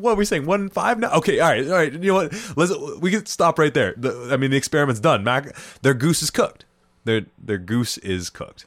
[0.00, 0.46] what are we saying?
[0.46, 1.12] One five now?
[1.12, 1.92] Okay, all right, all right.
[1.92, 2.56] You know what?
[2.56, 3.94] Let's we can stop right there.
[3.96, 5.22] The, I mean, the experiment's done.
[5.22, 6.64] Mac, their goose is cooked.
[7.04, 8.66] Their their goose is cooked.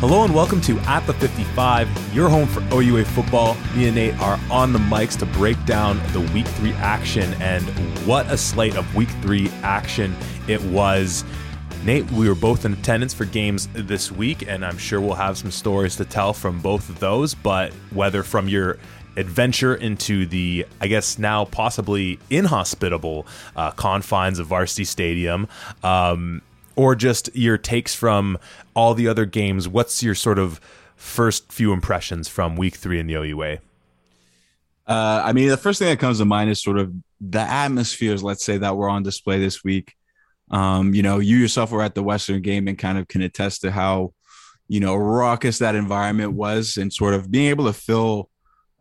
[0.00, 3.56] Hello and welcome to At the 55, your home for OUA football.
[3.74, 7.64] Me and Nate are on the mics to break down the week three action, and
[8.06, 10.14] what a slate of week three action
[10.46, 11.24] it was.
[11.84, 15.36] Nate, we were both in attendance for games this week, and I'm sure we'll have
[15.36, 17.34] some stories to tell from both of those.
[17.34, 18.78] But whether from your
[19.18, 25.46] adventure into the, I guess now possibly inhospitable uh, confines of Varsity Stadium,
[25.82, 26.40] um,
[26.74, 28.38] or just your takes from
[28.72, 29.68] all the other games.
[29.68, 30.62] What's your sort of
[30.96, 33.58] first few impressions from week three in the OUA?
[34.86, 38.22] Uh, I mean, the first thing that comes to mind is sort of the atmospheres,
[38.22, 39.94] let's say, that were on display this week.
[40.50, 43.62] Um, you know, you yourself were at the Western game and kind of can attest
[43.62, 44.12] to how,
[44.68, 48.28] you know, raucous that environment was and sort of being able to fill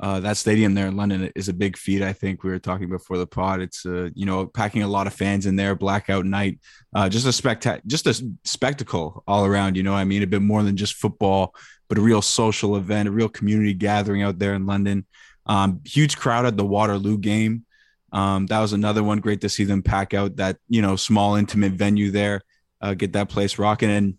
[0.03, 2.01] uh, that stadium there in London is a big feat.
[2.01, 3.61] I think we were talking before the pod.
[3.61, 6.59] It's uh, you know packing a lot of fans in there, blackout night,
[6.93, 9.77] uh, just a spectac, just a spectacle all around.
[9.77, 11.55] You know, I mean, a bit more than just football,
[11.87, 15.05] but a real social event, a real community gathering out there in London.
[15.45, 17.65] Um, huge crowd at the Waterloo game.
[18.13, 19.19] Um, that was another one.
[19.19, 22.41] Great to see them pack out that you know small intimate venue there,
[22.79, 23.89] uh, get that place rocking.
[23.89, 24.15] And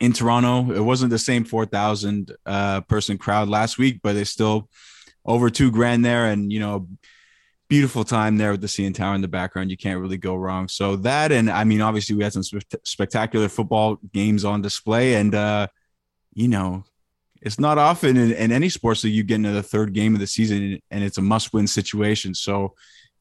[0.00, 4.24] in Toronto, it wasn't the same four thousand uh, person crowd last week, but they
[4.24, 4.68] still
[5.24, 6.88] over two grand there, and you know,
[7.68, 9.70] beautiful time there with the CN Tower in the background.
[9.70, 10.66] You can't really go wrong.
[10.68, 15.16] So that, and I mean, obviously, we had some spe- spectacular football games on display,
[15.16, 15.66] and uh,
[16.32, 16.84] you know,
[17.42, 20.20] it's not often in, in any sports that you get into the third game of
[20.20, 22.34] the season and it's a must-win situation.
[22.34, 22.74] So,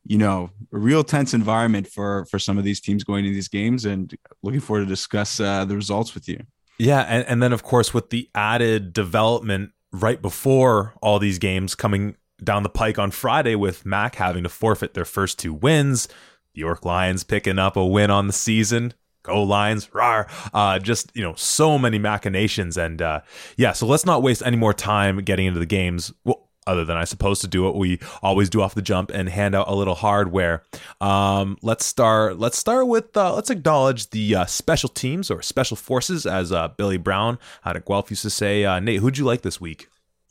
[0.07, 3.49] you know, a real tense environment for for some of these teams going into these
[3.49, 6.39] games, and looking forward to discuss uh, the results with you.
[6.79, 11.75] Yeah, and, and then of course with the added development right before all these games
[11.75, 16.07] coming down the pike on Friday with Mac having to forfeit their first two wins,
[16.53, 18.93] the York Lions picking up a win on the season.
[19.23, 20.27] Go Lions, rar.
[20.53, 22.77] Uh, just, you know, so many machinations.
[22.77, 23.21] And uh,
[23.57, 26.13] yeah, so let's not waste any more time getting into the games.
[26.23, 29.29] Well, other than I suppose to do what we always do off the jump and
[29.29, 30.63] hand out a little hardware.
[31.01, 32.37] Um, let's start.
[32.37, 33.15] Let's start with.
[33.15, 37.75] Uh, let's acknowledge the uh, special teams or special forces, as uh, Billy Brown out
[37.75, 38.65] of Guelph used to say.
[38.65, 39.87] Uh, Nate, who'd you like this week?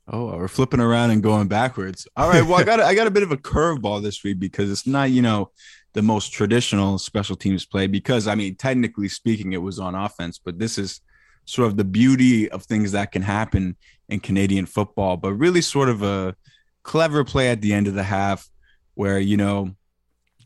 [0.09, 2.07] Oh, we're flipping around and going backwards.
[2.17, 2.43] All right.
[2.43, 5.11] Well, I got I got a bit of a curveball this week because it's not
[5.11, 5.51] you know
[5.95, 10.39] the most traditional special teams play because I mean technically speaking it was on offense,
[10.39, 11.01] but this is
[11.45, 13.77] sort of the beauty of things that can happen
[14.09, 16.37] in Canadian football, but really sort of a
[16.83, 18.49] clever play at the end of the half
[18.95, 19.71] where, you know,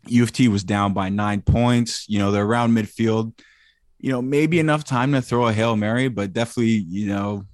[0.06, 2.06] U of T was down by nine points.
[2.09, 3.38] You know, they're around midfield.
[3.98, 7.44] You know, maybe enough time to throw a Hail Mary, but definitely, you know,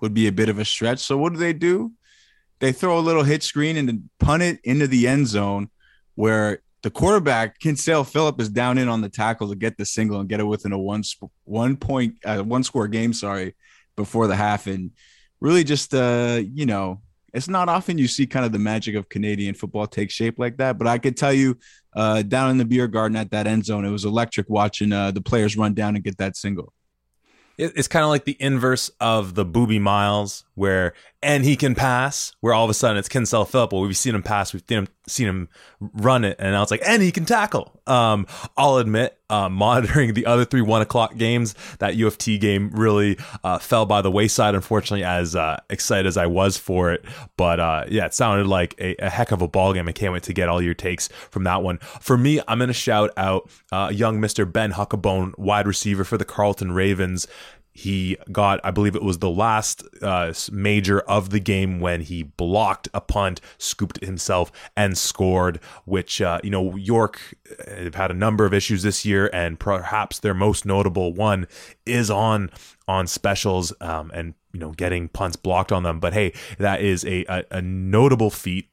[0.00, 0.98] would be a bit of a stretch.
[0.98, 1.92] So what do they do?
[2.58, 5.70] They throw a little hit screen and punt it into the end zone
[6.16, 10.20] where the quarterback Kinsale Phillip is down in on the tackle to get the single
[10.20, 11.02] and get it within a one
[11.44, 13.12] one point uh, one score game.
[13.12, 13.54] Sorry,
[13.96, 14.90] before the half, and
[15.44, 17.02] really just uh you know
[17.34, 20.56] it's not often you see kind of the magic of Canadian football take shape like
[20.58, 20.78] that.
[20.78, 21.58] But I could tell you,
[21.96, 25.10] uh, down in the beer garden at that end zone, it was electric watching uh,
[25.10, 26.72] the players run down and get that single.
[27.58, 32.32] It's kind of like the inverse of the booby Miles, where and he can pass,
[32.40, 33.72] where all of a sudden it's Kinsale Phillip.
[33.72, 35.48] Well, we've seen him pass, we've seen him, seen him
[35.80, 37.80] run it, and now it's like, and he can tackle.
[37.86, 38.26] Um,
[38.56, 42.70] I'll admit, uh, monitoring the other three one o'clock games, that U of T game
[42.74, 47.04] really uh, fell by the wayside, unfortunately, as uh, excited as I was for it.
[47.36, 49.88] But uh, yeah, it sounded like a, a, heck of a ball game.
[49.88, 51.78] I can't wait to get all your takes from that one.
[51.78, 54.50] For me, I'm going to shout out uh, young Mr.
[54.50, 57.26] Ben Huckabone, wide receiver for the Carleton Ravens
[57.76, 62.22] he got, I believe it was the last uh, major of the game when he
[62.22, 65.58] blocked a punt, scooped himself, and scored.
[65.84, 67.34] Which uh, you know York
[67.66, 71.48] have had a number of issues this year, and perhaps their most notable one
[71.84, 72.50] is on
[72.86, 75.98] on specials um, and you know getting punts blocked on them.
[75.98, 78.68] But hey, that is a, a, a notable feat.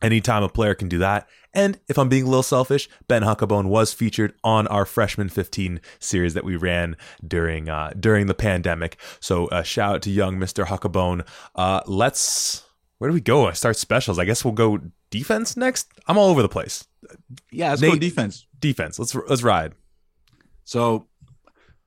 [0.00, 3.66] Anytime a player can do that, and if I'm being a little selfish, Ben Huckabone
[3.66, 6.96] was featured on our freshman 15 series that we ran
[7.26, 8.98] during uh, during the pandemic.
[9.20, 10.64] So uh, shout out to young Mr.
[10.64, 11.26] Huckabone.
[11.54, 12.64] Uh, let's
[12.98, 13.48] where do we go?
[13.48, 14.18] I start specials.
[14.18, 15.88] I guess we'll go defense next.
[16.06, 16.86] I'm all over the place.
[17.50, 18.46] Yeah, let's Nate, go defense.
[18.58, 18.98] Defense.
[18.98, 19.74] Let's let's ride.
[20.64, 21.06] So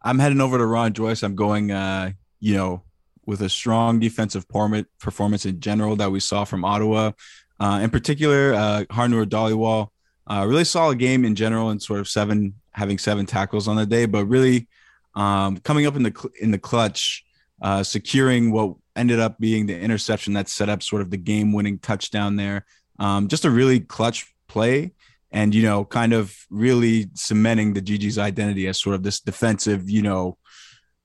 [0.01, 1.23] I'm heading over to Ron Joyce.
[1.23, 2.83] I'm going, uh, you know,
[3.25, 7.13] with a strong defensive performance in general that we saw from Ottawa.
[7.59, 9.87] Uh, in particular, uh, Harnoor Dhaliwal,
[10.27, 13.85] uh, really solid game in general, and sort of seven having seven tackles on the
[13.85, 14.67] day, but really
[15.15, 17.25] um, coming up in the in the clutch
[17.61, 21.53] uh, securing what ended up being the interception that set up sort of the game
[21.53, 22.65] winning touchdown there.
[22.99, 24.93] Um, just a really clutch play
[25.31, 29.89] and, you know, kind of really cementing the GG's identity as sort of this defensive,
[29.89, 30.37] you know,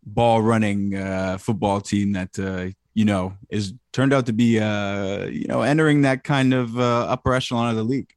[0.05, 5.26] ball running uh, football team that, uh, you know, is turned out to be, uh,
[5.26, 8.14] you know, entering that kind of uh, upper echelon of the league.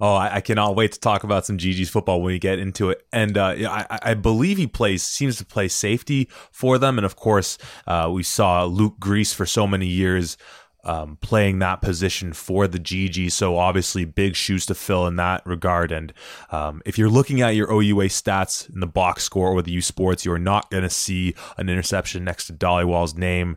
[0.00, 2.90] Oh, I, I, cannot wait to talk about some GG's football when we get into
[2.90, 3.06] it.
[3.12, 6.98] And uh, I, I, believe he plays, seems to play safety for them.
[6.98, 10.36] And of course, uh, we saw Luke Grease for so many years.
[10.84, 13.32] Um, playing that position for the GG.
[13.32, 15.90] So obviously big shoes to fill in that regard.
[15.90, 16.12] And
[16.52, 19.82] um, if you're looking at your OUA stats in the box score or the U
[19.82, 23.56] Sports, you're not going to see an interception next to Dhaliwal's name.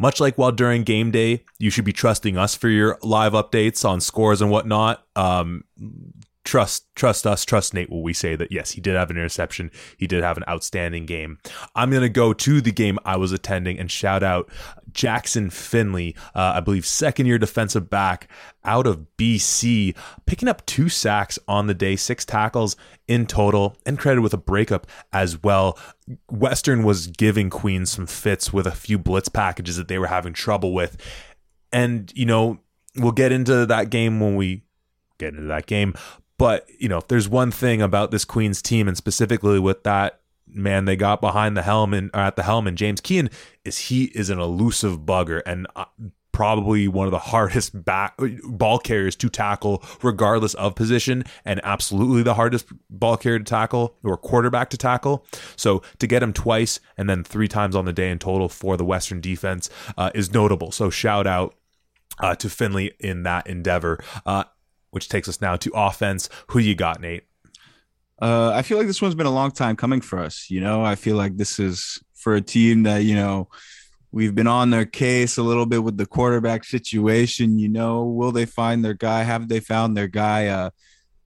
[0.00, 3.86] Much like while during game day, you should be trusting us for your live updates
[3.86, 5.06] on scores and whatnot.
[5.14, 5.62] Um,
[6.42, 9.70] trust trust us trust nate when we say that yes he did have an interception.
[9.96, 11.38] He did have an outstanding game.
[11.74, 14.48] I'm going to go to the game i was attending and shout out
[14.92, 18.28] jackson finley uh, i believe second year defensive back
[18.64, 19.94] out of bc
[20.26, 22.76] picking up two sacks on the day six tackles
[23.10, 25.76] in total and credited with a breakup as well.
[26.30, 30.32] Western was giving queens some fits with a few blitz packages that they were having
[30.32, 30.96] trouble with.
[31.72, 32.60] And you know
[32.96, 34.62] we'll get into that game when we
[35.18, 35.94] get into that game
[36.40, 40.20] but, you know, if there's one thing about this Queens team and specifically with that
[40.48, 43.28] man they got behind the helm and at the helm and James Kean
[43.62, 45.84] is he is an elusive bugger and uh,
[46.32, 52.22] probably one of the hardest back ball carriers to tackle regardless of position and absolutely
[52.22, 55.26] the hardest ball carrier to tackle or quarterback to tackle
[55.56, 58.78] so to get him twice and then three times on the day in total for
[58.78, 61.54] the western defense uh, is notable so shout out
[62.20, 63.98] uh, to Finley in that endeavor.
[64.26, 64.44] Uh,
[64.90, 66.28] which takes us now to offense.
[66.48, 67.24] Who you got, Nate?
[68.20, 70.50] Uh, I feel like this one's been a long time coming for us.
[70.50, 73.48] You know, I feel like this is for a team that, you know,
[74.12, 77.58] we've been on their case a little bit with the quarterback situation.
[77.58, 79.22] You know, will they find their guy?
[79.22, 80.48] Have they found their guy?
[80.48, 80.70] Uh,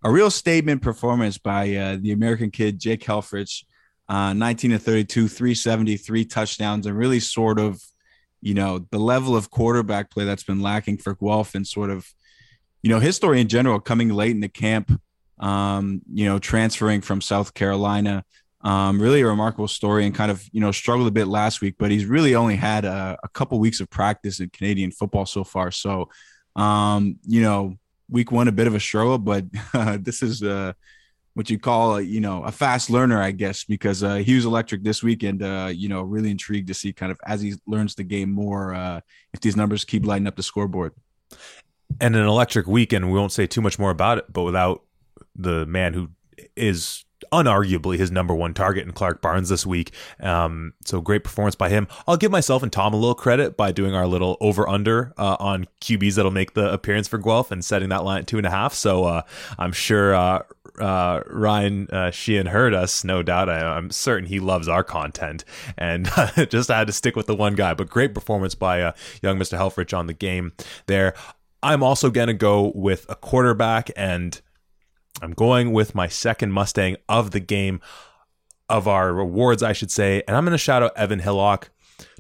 [0.05, 3.65] a real statement performance by uh, the American kid, Jake Helfrich,
[4.09, 7.83] uh, 19 to 32, 373 touchdowns, and really sort of,
[8.43, 12.07] you know, the level of quarterback play that's been lacking for Guelph and sort of
[12.85, 15.01] you know, his story in general, coming late in the camp,
[15.39, 18.27] um, you know, transferring from South Carolina,
[18.61, 21.77] um, really a remarkable story and kind of, you know, struggled a bit last week,
[21.79, 25.45] but he's really only had a, a couple weeks of practice in Canadian football so
[25.45, 25.71] far.
[25.71, 26.11] So,
[26.57, 27.75] um, you know,
[28.11, 30.75] week one, a bit of a struggle, but uh, this is uh,
[31.33, 34.45] what you call, a, you know, a fast learner, I guess, because uh, he was
[34.45, 35.43] electric this weekend.
[35.43, 38.75] Uh, you know, really intrigued to see kind of as he learns the game more,
[38.75, 39.01] uh,
[39.33, 40.93] if these numbers keep lighting up the scoreboard
[42.01, 43.11] and an electric weekend.
[43.11, 44.83] We won't say too much more about it, but without
[45.37, 46.11] the man who
[46.57, 49.93] is unarguably his number one target in Clark Barnes this week.
[50.21, 51.89] Um, so great performance by him.
[52.07, 55.37] I'll give myself and Tom a little credit by doing our little over under uh,
[55.41, 58.47] on QBs that'll make the appearance for Guelph and setting that line at two and
[58.47, 58.75] a half.
[58.75, 59.23] So uh,
[59.59, 60.43] I'm sure uh,
[60.81, 63.49] uh Ryan uh, Sheahan heard us, no doubt.
[63.49, 65.45] I, am certain he loves our content
[65.79, 66.11] and
[66.49, 67.75] just had to stick with the one guy.
[67.75, 68.93] But great performance by uh,
[69.23, 69.59] young Mr.
[69.59, 70.53] Helfrich on the game
[70.87, 71.15] there.
[71.65, 74.41] I'm also going to go with a quarterback, and
[75.23, 77.81] I'm going with my second Mustang of the game,
[78.69, 80.23] of our rewards, I should say.
[80.27, 81.71] And I'm going to shout out Evan Hillock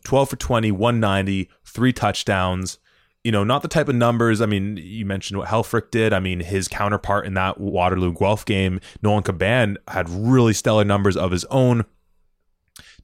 [0.04, 2.78] 12 for 20, 190, three touchdowns.
[3.22, 4.42] You know, not the type of numbers.
[4.42, 6.12] I mean, you mentioned what Helfrich did.
[6.12, 11.16] I mean, his counterpart in that Waterloo Guelph game, Nolan Caban, had really stellar numbers
[11.16, 11.86] of his own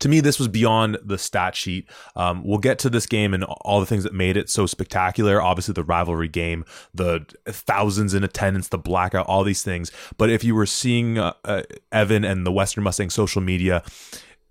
[0.01, 1.89] to me, this was beyond the stat sheet.
[2.17, 5.41] Um, we'll get to this game and all the things that made it so spectacular.
[5.41, 9.93] Obviously, the rivalry game, the thousands in attendance, the blackout, all these things.
[10.17, 13.83] But if you were seeing uh, uh, Evan and the Western Mustang social media,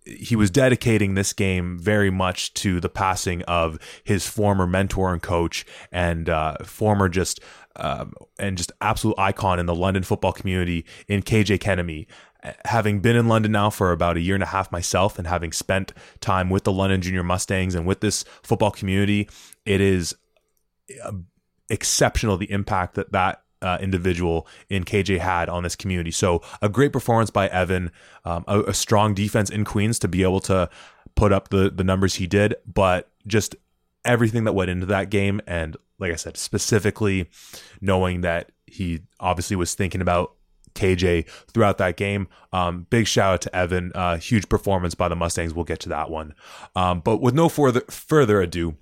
[0.06, 5.22] he was dedicating this game very much to the passing of his former mentor and
[5.22, 7.39] coach and uh, former just
[7.75, 12.08] um, and just absolute icon in the London football community in KJ Kenemy
[12.65, 15.51] having been in London now for about a year and a half myself and having
[15.51, 19.29] spent time with the London Junior Mustangs and with this football community,
[19.65, 20.15] it is
[21.03, 21.12] uh,
[21.69, 26.12] exceptional the impact that that uh, individual in KJ had on this community.
[26.12, 27.91] So a great performance by Evan,
[28.24, 30.69] um, a, a, strong defense in Queens to be able to
[31.15, 33.58] put up the the numbers he did, but just
[34.05, 37.29] everything that went into that game and like I said, specifically
[37.81, 40.36] knowing that he obviously was thinking about
[40.79, 42.27] KJ throughout that game.
[42.53, 43.91] Um, big shout out to Evan.
[43.93, 45.53] Uh, huge performance by the Mustangs.
[45.53, 46.33] We'll get to that one.
[46.75, 48.75] Um, but with no further further ado,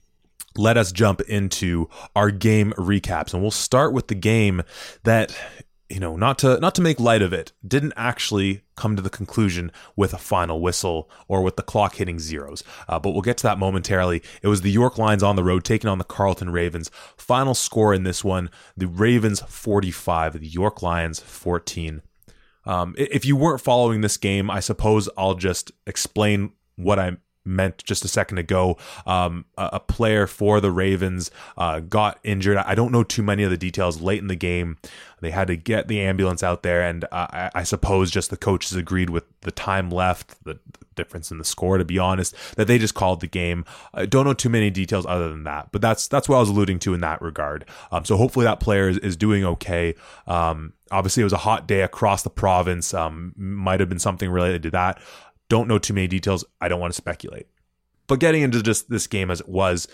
[0.56, 4.64] let us jump into our game recaps, and we'll start with the game
[5.04, 5.38] that
[5.90, 9.10] you know, not to not to make light of it, didn't actually come to the
[9.10, 12.64] conclusion with a final whistle or with the clock hitting zeros.
[12.88, 14.22] Uh, but we'll get to that momentarily.
[14.42, 16.92] It was the York Lions on the road taking on the Carleton Ravens.
[17.16, 22.02] Final score in this one: the Ravens 45, the York Lions 14.
[22.66, 27.18] Um, if you weren't following this game, I suppose I'll just explain what I
[27.48, 28.78] meant just a second ago.
[29.06, 32.58] Um, a, a, player for the Ravens uh, got injured.
[32.58, 34.78] I don't know too many of the details late in the game.
[35.20, 38.74] They had to get the ambulance out there, and I, I, suppose just the coaches
[38.74, 41.78] agreed with the time left, the, the, difference in the score.
[41.78, 43.66] To be honest, that they just called the game.
[43.94, 46.50] I don't know too many details other than that, but that's that's what I was
[46.50, 47.66] alluding to in that regard.
[47.92, 49.96] Um, so hopefully that player is, is doing okay.
[50.28, 52.94] Um, obviously, it was a hot day across the province.
[52.94, 55.00] Um, might have been something related to that.
[55.50, 56.46] Don't know too many details.
[56.60, 57.48] I don't want to speculate.
[58.08, 59.88] But getting into just this game as it was,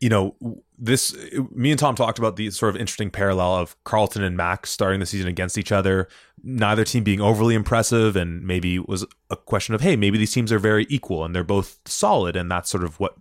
[0.00, 0.36] you know,
[0.78, 1.16] this
[1.52, 5.00] me and Tom talked about the sort of interesting parallel of Carleton and Max starting
[5.00, 6.08] the season against each other.
[6.42, 10.32] Neither team being overly impressive, and maybe it was a question of hey, maybe these
[10.32, 13.16] teams are very equal and they're both solid, and that's sort of what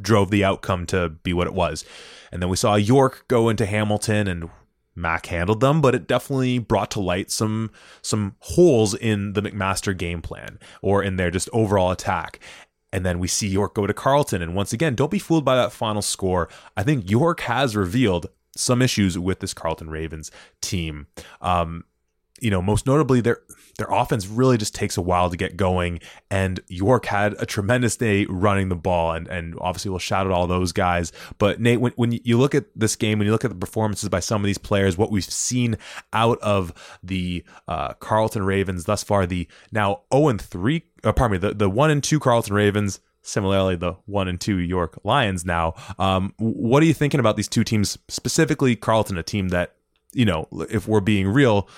[0.00, 1.84] drove the outcome to be what it was.
[2.30, 4.50] And then we saw York go into Hamilton and
[4.96, 7.70] Mac handled them, but it definitely brought to light some
[8.02, 12.40] some holes in the McMaster game plan or in their just overall attack.
[12.92, 14.40] And then we see York go to Carleton.
[14.40, 16.48] And once again, don't be fooled by that final score.
[16.76, 18.26] I think York has revealed
[18.56, 20.30] some issues with this Carleton Ravens
[20.62, 21.06] team.
[21.42, 21.84] Um,
[22.40, 23.40] you know, most notably their
[23.78, 26.00] their offense really just takes a while to get going.
[26.30, 30.32] And York had a tremendous day running the ball, and and obviously we'll shout out
[30.32, 31.12] all those guys.
[31.38, 34.08] But Nate, when when you look at this game, when you look at the performances
[34.08, 35.76] by some of these players, what we've seen
[36.12, 41.12] out of the uh, Carleton Ravens thus far, the now zero oh and three, uh,
[41.12, 44.98] pardon me, the the one and two Carleton Ravens similarly the one and two York
[45.04, 45.74] Lions now.
[45.98, 49.74] Um, what are you thinking about these two teams, specifically Carleton, a team that,
[50.12, 51.68] you know, if we're being real,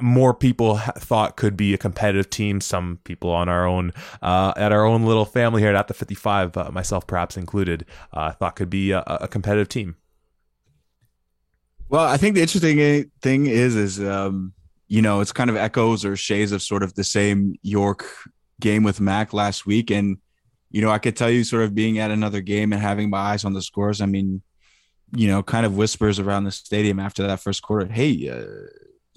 [0.00, 2.60] more people thought could be a competitive team.
[2.60, 6.56] Some people on our own, uh, at our own little family here at the 55,
[6.56, 9.96] uh, myself perhaps included, uh, thought could be a, a, competitive team.
[11.88, 14.52] Well, I think the interesting thing is, is um,
[14.88, 18.06] you know, it's kind of echoes or shades of sort of the same York
[18.60, 20.18] game with Mac last week, and
[20.70, 23.18] you know, I could tell you, sort of being at another game and having my
[23.18, 24.02] eyes on the scores.
[24.02, 24.42] I mean,
[25.14, 27.90] you know, kind of whispers around the stadium after that first quarter.
[27.90, 28.44] Hey, uh,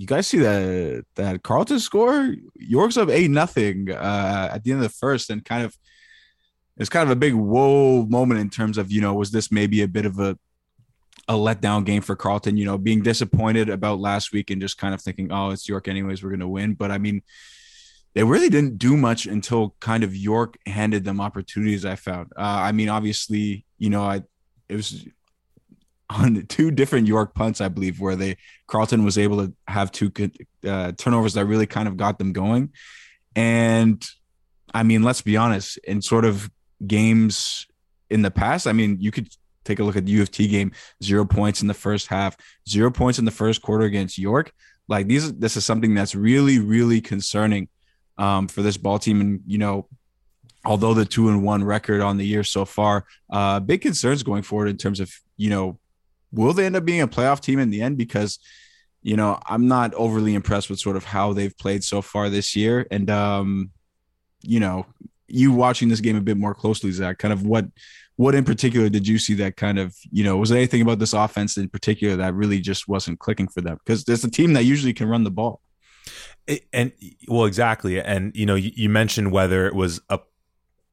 [0.01, 2.33] you guys see that that Carleton score?
[2.55, 5.77] York's up eight nothing uh, at the end of the first, and kind of
[6.77, 9.83] it's kind of a big whoa moment in terms of you know was this maybe
[9.83, 10.39] a bit of a
[11.27, 12.57] a letdown game for Carleton?
[12.57, 15.87] You know, being disappointed about last week and just kind of thinking, oh, it's York
[15.87, 16.73] anyways, we're gonna win.
[16.73, 17.21] But I mean,
[18.15, 21.85] they really didn't do much until kind of York handed them opportunities.
[21.85, 22.31] I found.
[22.35, 24.23] Uh, I mean, obviously, you know, I
[24.67, 25.05] it was
[26.11, 28.37] on two different York punts, I believe, where they
[28.67, 30.11] Carleton was able to have two
[30.67, 32.71] uh, turnovers that really kind of got them going.
[33.35, 34.03] And
[34.73, 36.49] I mean, let's be honest, in sort of
[36.85, 37.67] games
[38.09, 39.29] in the past, I mean, you could
[39.63, 40.71] take a look at the U of T game,
[41.03, 42.35] zero points in the first half,
[42.67, 44.51] zero points in the first quarter against York.
[44.87, 47.69] Like these, this is something that's really, really concerning
[48.17, 49.21] um, for this ball team.
[49.21, 49.87] And you know,
[50.65, 54.43] although the two and one record on the year so far, uh, big concerns going
[54.43, 55.79] forward in terms of you know
[56.31, 57.97] will they end up being a playoff team in the end?
[57.97, 58.39] Because,
[59.01, 62.55] you know, I'm not overly impressed with sort of how they've played so far this
[62.55, 62.87] year.
[62.91, 63.71] And, um,
[64.41, 64.85] you know,
[65.27, 67.65] you watching this game a bit more closely, Zach, kind of what,
[68.15, 70.99] what in particular did you see that kind of, you know, was there anything about
[70.99, 73.77] this offense in particular that really just wasn't clicking for them?
[73.83, 75.61] Because there's a team that usually can run the ball.
[76.47, 76.91] It, and
[77.27, 78.01] well, exactly.
[78.01, 80.19] And, you know, you, you mentioned whether it was a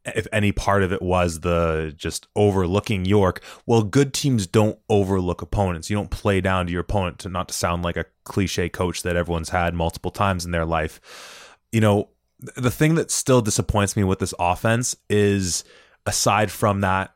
[0.04, 3.42] if any part of it was the just overlooking York.
[3.66, 5.90] Well, good teams don't overlook opponents.
[5.90, 9.02] You don't play down to your opponent to not to sound like a cliche coach
[9.02, 11.56] that everyone's had multiple times in their life.
[11.72, 12.08] You know,
[12.56, 15.64] the thing that still disappoints me with this offense is
[16.06, 17.14] aside from that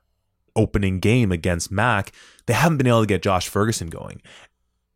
[0.55, 2.12] opening game against Mac,
[2.47, 4.21] they haven't been able to get Josh Ferguson going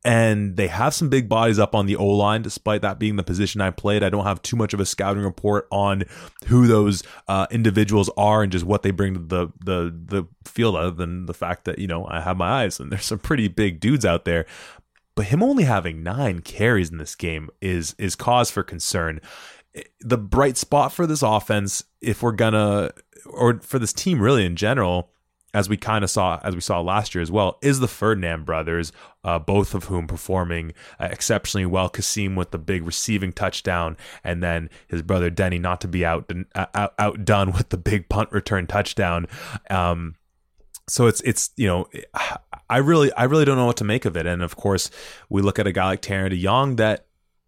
[0.07, 3.25] and they have some big bodies up on the O line, despite that being the
[3.25, 4.05] position I played.
[4.05, 6.05] I don't have too much of a scouting report on
[6.47, 10.77] who those uh, individuals are and just what they bring to the the the field,
[10.77, 13.49] other than the fact that you know I have my eyes and there's some pretty
[13.49, 14.47] big dudes out there.
[15.17, 19.21] But him only having nine carries in this game is is cause for concern.
[20.01, 22.93] The bright spot for this offense, if we're gonna,
[23.25, 25.11] or for this team really in general,
[25.57, 28.45] as we kind of saw as we saw last year as well, is the Ferdinand
[28.45, 28.93] brothers,
[29.25, 31.89] uh, both of whom performing uh, exceptionally well.
[31.89, 36.31] Kasim with the big receiving touchdown, and then his brother Denny not to be out,
[36.55, 39.27] out outdone with the big punt return touchdown.
[39.71, 40.17] Um,
[40.87, 41.89] so it's it's you know
[42.69, 44.27] I really, I really don't know what to make of it.
[44.27, 44.91] And of course,
[45.29, 47.07] we look at a guy like Tanner DeYoung that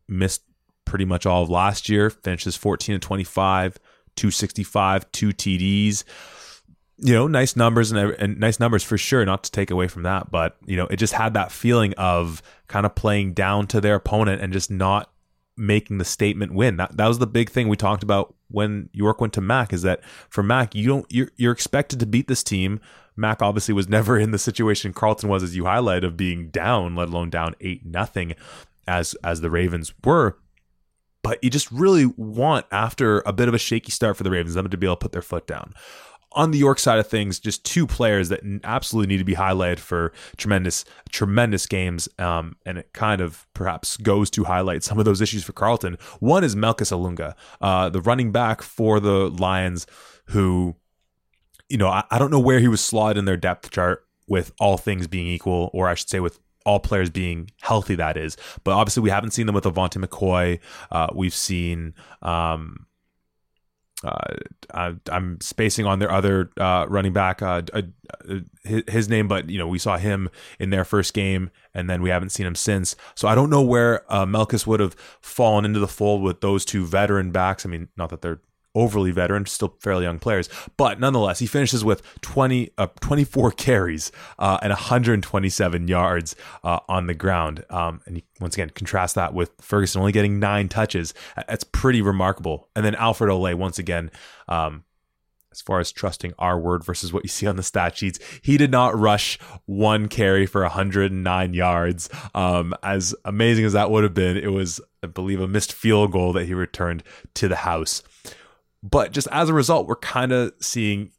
[0.08, 0.42] missed
[0.84, 3.78] pretty much all of last year, finishes 14 and 25,
[4.16, 6.04] 265, two TDs.
[6.98, 10.02] You know, nice numbers and, and nice numbers for sure, not to take away from
[10.02, 10.30] that.
[10.30, 13.94] But, you know, it just had that feeling of kind of playing down to their
[13.94, 15.10] opponent and just not
[15.56, 16.76] making the statement win.
[16.76, 19.82] That that was the big thing we talked about when York went to Mac is
[19.82, 22.80] that for Mac, you don't you're, you're expected to beat this team.
[23.16, 26.94] Mac obviously was never in the situation Carleton was as you highlight of being down,
[26.94, 28.34] let alone down 8 nothing
[28.86, 30.38] as as the Ravens were
[31.22, 34.54] but you just really want after a bit of a shaky start for the Ravens
[34.54, 35.74] them to be able to put their foot down.
[36.32, 39.78] On the York side of things, just two players that absolutely need to be highlighted
[39.78, 45.06] for tremendous, tremendous games, um, and it kind of perhaps goes to highlight some of
[45.06, 45.96] those issues for Carleton.
[46.20, 49.86] One is Melchus Ilunga, uh, the running back for the Lions,
[50.26, 50.76] who,
[51.70, 54.52] you know, I, I don't know where he was slotted in their depth chart with
[54.60, 58.36] all things being equal, or I should say, with all players being healthy, that is.
[58.64, 60.60] But obviously, we haven't seen them with Avonte McCoy.
[60.90, 61.94] Uh, we've seen.
[62.20, 62.84] Um,
[64.04, 67.82] I, am spacing on their other uh, running back, uh, uh,
[68.64, 72.00] his, his, name, but you know we saw him in their first game, and then
[72.00, 72.94] we haven't seen him since.
[73.16, 76.64] So I don't know where uh, Melchus would have fallen into the fold with those
[76.64, 77.66] two veteran backs.
[77.66, 78.40] I mean, not that they're
[78.78, 80.48] overly veteran, still fairly young players.
[80.76, 87.06] But nonetheless, he finishes with 20, uh, 24 carries uh, and 127 yards uh, on
[87.06, 87.64] the ground.
[87.70, 91.12] Um, and you, once again, contrast that with Ferguson only getting nine touches.
[91.36, 92.68] That's pretty remarkable.
[92.76, 94.10] And then Alfred Olay, once again,
[94.46, 94.84] um,
[95.50, 98.56] as far as trusting our word versus what you see on the stat sheets, he
[98.56, 102.08] did not rush one carry for 109 yards.
[102.34, 106.12] Um, as amazing as that would have been, it was, I believe, a missed field
[106.12, 107.02] goal that he returned
[107.34, 108.02] to the house.
[108.82, 111.10] But just as a result, we're kind of seeing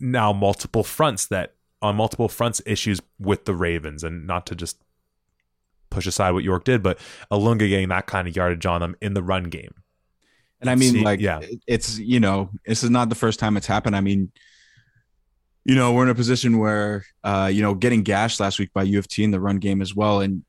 [0.00, 4.78] now multiple fronts that on multiple fronts issues with the Ravens, and not to just
[5.90, 6.98] push aside what York did, but
[7.30, 9.74] Ilunga getting that kind of yardage on them in the run game.
[10.60, 13.56] And I mean, See, like, yeah, it's you know, this is not the first time
[13.56, 13.96] it's happened.
[13.96, 14.30] I mean,
[15.64, 18.84] you know, we're in a position where, uh, you know, getting gashed last week by
[18.84, 20.44] U of T in the run game as well, and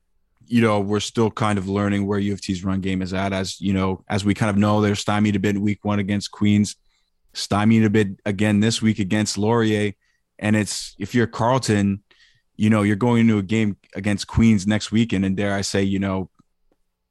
[0.46, 3.32] you know, we're still kind of learning where U of T's run game is at.
[3.32, 6.30] As you know, as we kind of know, they're stymied a bit week one against
[6.30, 6.76] Queens,
[7.32, 9.92] stymied a bit again this week against Laurier.
[10.38, 12.02] And it's if you're Carleton,
[12.56, 15.82] you know, you're going into a game against Queens next weekend, and dare I say,
[15.82, 16.30] you know,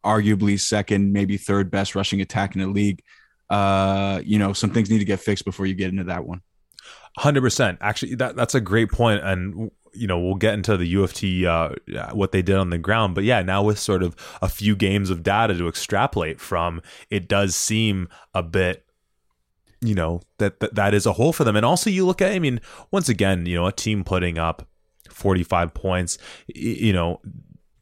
[0.03, 3.01] arguably second, maybe third best rushing attack in the league.
[3.49, 6.41] Uh, you know, some things need to get fixed before you get into that one.
[7.17, 7.77] Hundred percent.
[7.81, 11.13] Actually, that that's a great point, and you know we'll get into the U of
[11.13, 11.69] T uh,
[12.11, 15.09] what they did on the ground, but yeah, now with sort of a few games
[15.09, 18.85] of data to extrapolate from, it does seem a bit
[19.81, 21.55] you know that, that that is a hole for them.
[21.55, 22.59] And also you look at i mean
[22.91, 24.67] once again you know a team putting up
[25.09, 27.21] 45 points you know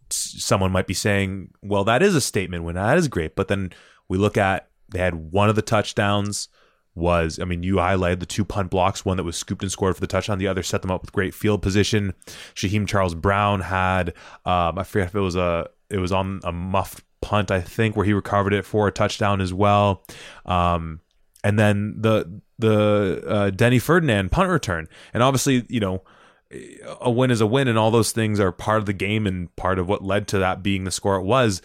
[0.10, 3.71] someone might be saying well that is a statement win that is great but then
[4.10, 6.50] we look at they had one of the touchdowns
[6.93, 9.95] was, I mean, you highlighted the two punt blocks, one that was scooped and scored
[9.95, 12.13] for the touchdown, the other set them up with great field position.
[12.54, 14.10] Shaheem Charles Brown had,
[14.45, 17.95] um, I forget if it was a, it was on a muffed punt, I think,
[17.95, 20.04] where he recovered it for a touchdown as well.
[20.45, 20.99] Um,
[21.43, 26.04] and then the the uh, Denny Ferdinand punt return, and obviously, you know,
[26.99, 29.56] a win is a win, and all those things are part of the game and
[29.56, 31.62] part of what led to that being the score it was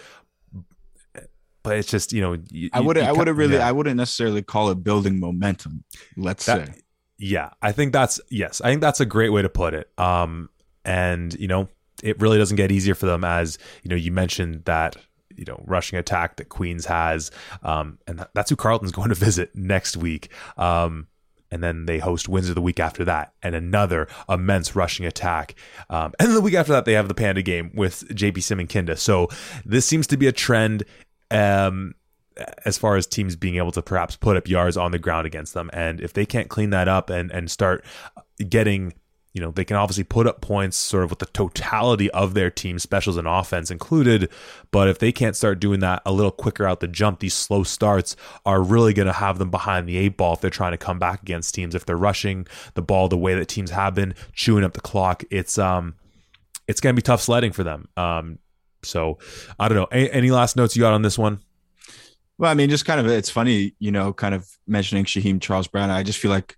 [1.67, 3.69] but it's just you know you, I would I would have really yeah.
[3.69, 5.83] I wouldn't necessarily call it building momentum.
[6.17, 6.75] Let's that, say.
[7.19, 8.61] Yeah, I think that's yes.
[8.61, 9.91] I think that's a great way to put it.
[9.99, 10.49] Um,
[10.85, 11.69] and you know,
[12.05, 14.97] it really doesn't get easier for them as you know you mentioned that
[15.35, 17.33] you know rushing attack that Queens has,
[17.65, 20.31] um, and that's who Carleton's going to visit next week.
[20.57, 21.09] Um,
[21.51, 25.55] and then they host Windsor the week after that, and another immense rushing attack.
[25.91, 28.99] Um, and the week after that, they have the Panda game with JP Simonkinda.
[28.99, 29.29] So
[29.65, 30.85] this seems to be a trend
[31.31, 31.95] um,
[32.65, 35.55] as far as teams being able to perhaps put up yards on the ground against
[35.55, 35.71] them.
[35.73, 37.85] And if they can't clean that up and and start
[38.49, 38.93] getting
[39.37, 42.51] you know, they can obviously put up points sort of with the totality of their
[42.51, 44.31] team, specials and offense included.
[44.71, 47.63] But if they can't start doing that a little quicker out the jump, these slow
[47.63, 50.79] starts are really going to have them behind the eight ball if they're trying to
[50.79, 51.75] come back against teams.
[51.75, 55.23] If they're rushing the ball the way that teams have been, chewing up the clock,
[55.31, 55.97] it's um,
[56.67, 57.89] it's going to be tough sledding for them.
[57.99, 58.39] Um,
[58.87, 59.19] so
[59.59, 59.89] I don't know.
[59.93, 61.41] Any, any last notes you got on this one?
[62.39, 65.69] Well, I mean, just kind of it's funny, you know, kind of mentioning Shaheem Charles
[65.69, 65.91] Brown.
[65.91, 66.57] I just feel like,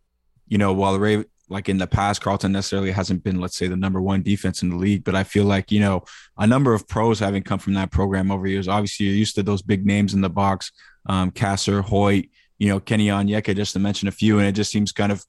[0.49, 3.77] you know, while Ray like in the past, Carleton necessarily hasn't been, let's say, the
[3.77, 5.05] number one defense in the league.
[5.05, 6.05] But I feel like, you know,
[6.37, 8.69] a number of pros having come from that program over years.
[8.69, 10.73] Obviously, you're used to those big names in the box,
[11.07, 12.27] um, Kasser, Hoyt,
[12.59, 14.39] you know, Kenny Onyeka, just to mention a few.
[14.39, 15.25] And it just seems kind of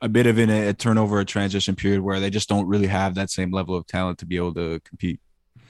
[0.00, 2.86] a bit of in a, a turnover, a transition period where they just don't really
[2.86, 5.20] have that same level of talent to be able to compete.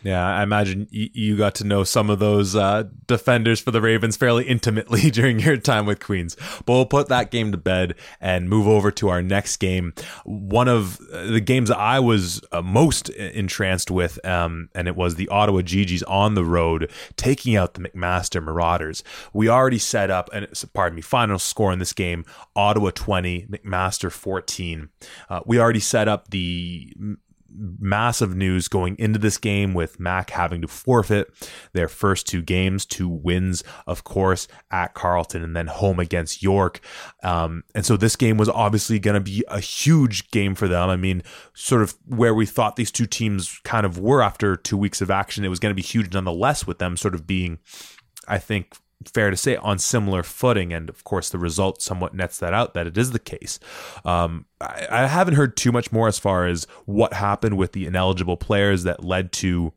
[0.04, 4.18] Yeah, I imagine you got to know some of those uh, defenders for the Ravens
[4.18, 6.36] fairly intimately during your time with Queens.
[6.66, 9.94] But we'll put that game to bed and move over to our next game.
[10.26, 15.14] One of uh, the games I was uh, most entranced with, um, and it was
[15.14, 19.02] the Ottawa Gee-Gees on the road taking out the McMaster Marauders.
[19.32, 24.12] We already set up, and pardon me, final score in this game: Ottawa 20, McMaster
[24.12, 24.90] 14.
[25.30, 26.94] Uh, we already set up the
[27.54, 31.28] massive news going into this game with Mac having to forfeit
[31.72, 36.80] their first two games, two wins, of course, at Carleton and then home against York.
[37.22, 40.88] Um, and so this game was obviously going to be a huge game for them.
[40.88, 41.22] I mean,
[41.54, 45.10] sort of where we thought these two teams kind of were after two weeks of
[45.10, 47.58] action, it was going to be huge nonetheless with them sort of being,
[48.28, 48.76] I think,
[49.08, 50.72] fair to say on similar footing.
[50.72, 53.58] And of course the result somewhat nets that out that it is the case.
[54.04, 57.86] Um, I, I, haven't heard too much more as far as what happened with the
[57.86, 59.72] ineligible players that led to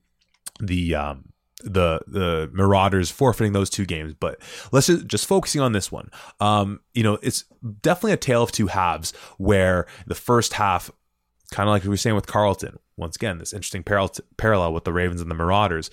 [0.60, 4.14] the um, the the marauders forfeiting those two games.
[4.14, 4.40] But
[4.72, 6.10] let's just, just focusing on this one.
[6.40, 7.46] Um, you know it's
[7.82, 10.92] definitely a tale of two halves where the first half
[11.52, 14.94] kind of like we were saying with Carleton, once again this interesting parallel with the
[14.94, 15.90] ravens and the marauders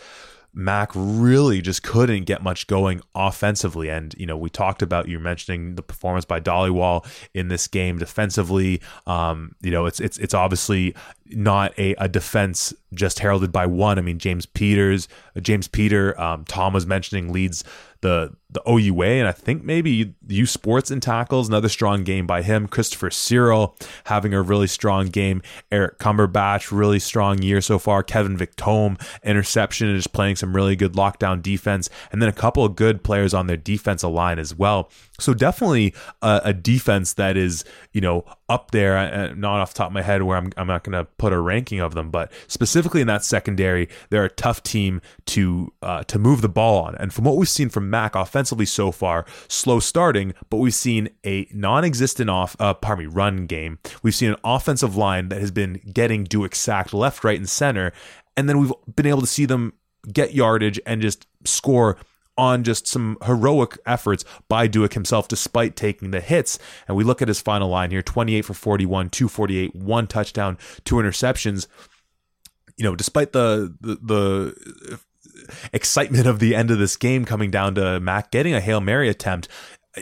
[0.55, 3.88] Mac really just couldn't get much going offensively.
[3.88, 7.99] And, you know, we talked about you mentioning the performance by Dhaliwal in this game
[7.99, 8.81] defensively.
[9.07, 10.95] Um, you know, it's it's it's obviously
[11.27, 13.99] not a, a defense just heralded by one.
[13.99, 15.09] I mean, James Peters,
[15.40, 17.64] James Peter, um, Tom was mentioning leads
[18.01, 21.49] the the OUA, and I think maybe U Sports and tackles.
[21.49, 22.69] Another strong game by him.
[22.69, 25.43] Christopher Cyril having a really strong game.
[25.73, 28.05] Eric Cumberbatch, really strong year so far.
[28.05, 31.90] Kevin Victome, interception, and just playing some really good lockdown defense.
[32.12, 34.88] And then a couple of good players on their defensive line as well.
[35.19, 38.97] So definitely a, a defense that is, you know, up there.
[38.97, 41.33] Uh, not off the top of my head where I'm, I'm not going to put
[41.33, 46.05] a ranking of them, but specifically in that secondary, they're a tough team to uh,
[46.05, 46.95] to move the ball on.
[46.97, 51.09] And from what we've seen from Mac offensively so far, slow starting, but we've seen
[51.25, 53.79] a non-existent off, uh, pardon me, run game.
[54.03, 57.93] We've seen an offensive line that has been getting Dueck sacked left, right, and center,
[58.37, 59.75] and then we've been able to see them
[60.13, 61.97] get yardage and just score
[62.37, 66.59] on just some heroic efforts by Dueck himself, despite taking the hits.
[66.89, 70.97] And we look at his final line here 28 for 41, 248, one touchdown, two
[70.97, 71.67] interceptions.
[72.77, 75.01] You know, despite the, the, the
[75.73, 79.09] excitement of the end of this game coming down to Mac getting a Hail Mary
[79.09, 79.49] attempt,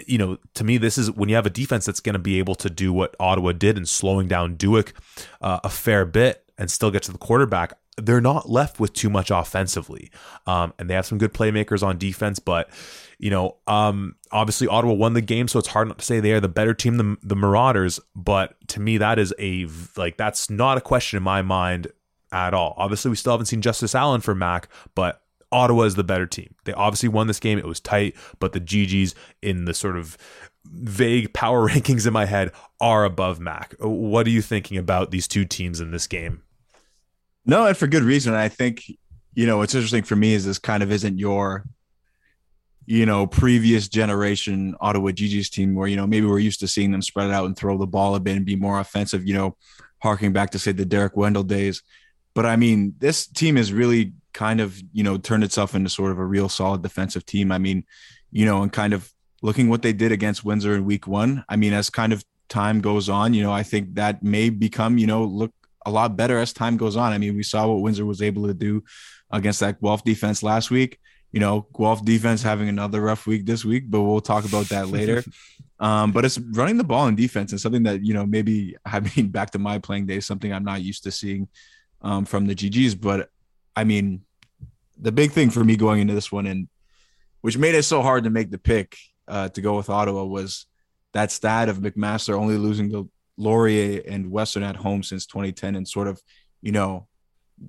[0.07, 2.39] you know, to me, this is when you have a defense that's going to be
[2.39, 4.93] able to do what Ottawa did and slowing down Dueck
[5.41, 9.11] uh, a fair bit and still get to the quarterback they're not left with too
[9.11, 10.11] much offensively.
[10.47, 12.71] Um, and they have some good playmakers on defense, but
[13.19, 16.33] you know, um, obviously Ottawa won the game, so it's hard not to say they
[16.33, 18.01] are the better team than the Marauders.
[18.17, 21.89] But to me, that is a like that's not a question in my mind
[22.33, 22.75] at all.
[22.77, 25.22] Obviously, we still haven't seen Justice Allen for Mac, but
[25.53, 26.55] Ottawa is the better team.
[26.65, 27.59] They obviously won this game.
[27.59, 30.17] It was tight, but the Gee-Gees in the sort of
[30.65, 33.75] vague power rankings in my head are above Mac.
[33.79, 36.43] What are you thinking about these two teams in this game?
[37.45, 38.35] No, and for good reason.
[38.35, 38.85] I think,
[39.35, 41.65] you know, what's interesting for me is this kind of isn't your,
[42.87, 46.93] you know, previous generation Ottawa Gee-Gees team where, you know, maybe we're used to seeing
[46.93, 49.35] them spread it out and throw the ball a bit and be more offensive, you
[49.35, 49.57] know,
[49.99, 51.83] harking back to say the Derek Wendel days.
[52.35, 56.13] But I mean, this team is really kind of, you know, turned itself into sort
[56.13, 57.53] of a real solid defensive team.
[57.53, 57.85] I mean,
[58.31, 61.45] you know, and kind of looking what they did against Windsor in week one.
[61.49, 64.99] I mean, as kind of time goes on, you know, I think that may become,
[64.99, 65.53] you know, look
[65.85, 67.13] a lot better as time goes on.
[67.13, 68.85] I mean, we saw what Windsor was able to do
[69.31, 70.99] against that Guelph defense last week.
[71.33, 74.89] You know, Guelph defense having another rough week this week, but we'll talk about that
[74.89, 75.25] later.
[75.81, 79.01] um, but it's running the ball in defense and something that, you know, maybe I
[79.01, 81.49] mean, back to my playing days, something I'm not used to seeing
[82.03, 82.95] um, from the Gee-Gees.
[82.95, 83.31] But
[83.75, 84.23] I mean,
[84.99, 86.69] the big thing for me going into this one and
[87.41, 88.97] which made it so hard to make the pick
[89.29, 90.67] uh, to go with Ottawa was
[91.13, 95.87] that stat of McMaster only losing to Laurier and Western at home since 2010, and
[95.87, 96.23] sort of,
[96.61, 97.09] you know,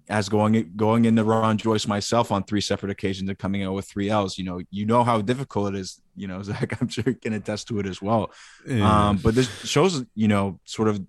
[0.10, 3.86] as going going into Ron Joyce myself on three separate occasions and coming out with
[3.86, 6.02] three L's, you know, you know how difficult it is.
[6.16, 8.32] You know, Zach, I'm sure you can attest to it as well.
[8.68, 9.10] Yeah.
[9.10, 11.06] Um, but this shows, you know, sort of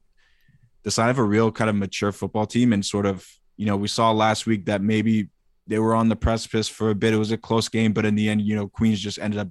[0.83, 3.76] the sign of a real kind of mature football team, and sort of, you know,
[3.76, 5.28] we saw last week that maybe
[5.66, 7.14] they were on the precipice for a bit.
[7.14, 9.48] It was a close game, but in the end, you know, Queens just ended up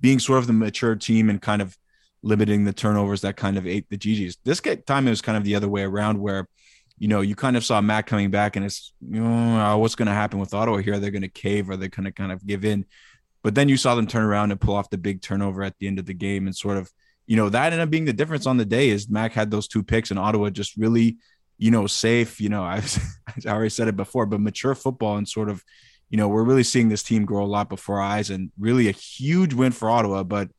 [0.00, 1.76] being sort of the mature team and kind of
[2.22, 4.38] limiting the turnovers that kind of ate the Gee-Gees.
[4.44, 6.48] This time it was kind of the other way around where,
[6.98, 9.94] you know, you kind of saw Matt coming back and it's, you know, oh, what's
[9.94, 10.98] going to happen with Ottawa here?
[10.98, 12.86] They're going to cave or they're going to kind of give in.
[13.42, 15.86] But then you saw them turn around and pull off the big turnover at the
[15.86, 16.90] end of the game and sort of,
[17.26, 19.68] you know, that ended up being the difference on the day is Mac had those
[19.68, 21.18] two picks and Ottawa just really,
[21.58, 22.82] you know, safe, you know, I,
[23.46, 25.64] I already said it before, but mature football and sort of,
[26.10, 28.88] you know, we're really seeing this team grow a lot before our eyes and really
[28.88, 30.22] a huge win for Ottawa.
[30.22, 30.50] But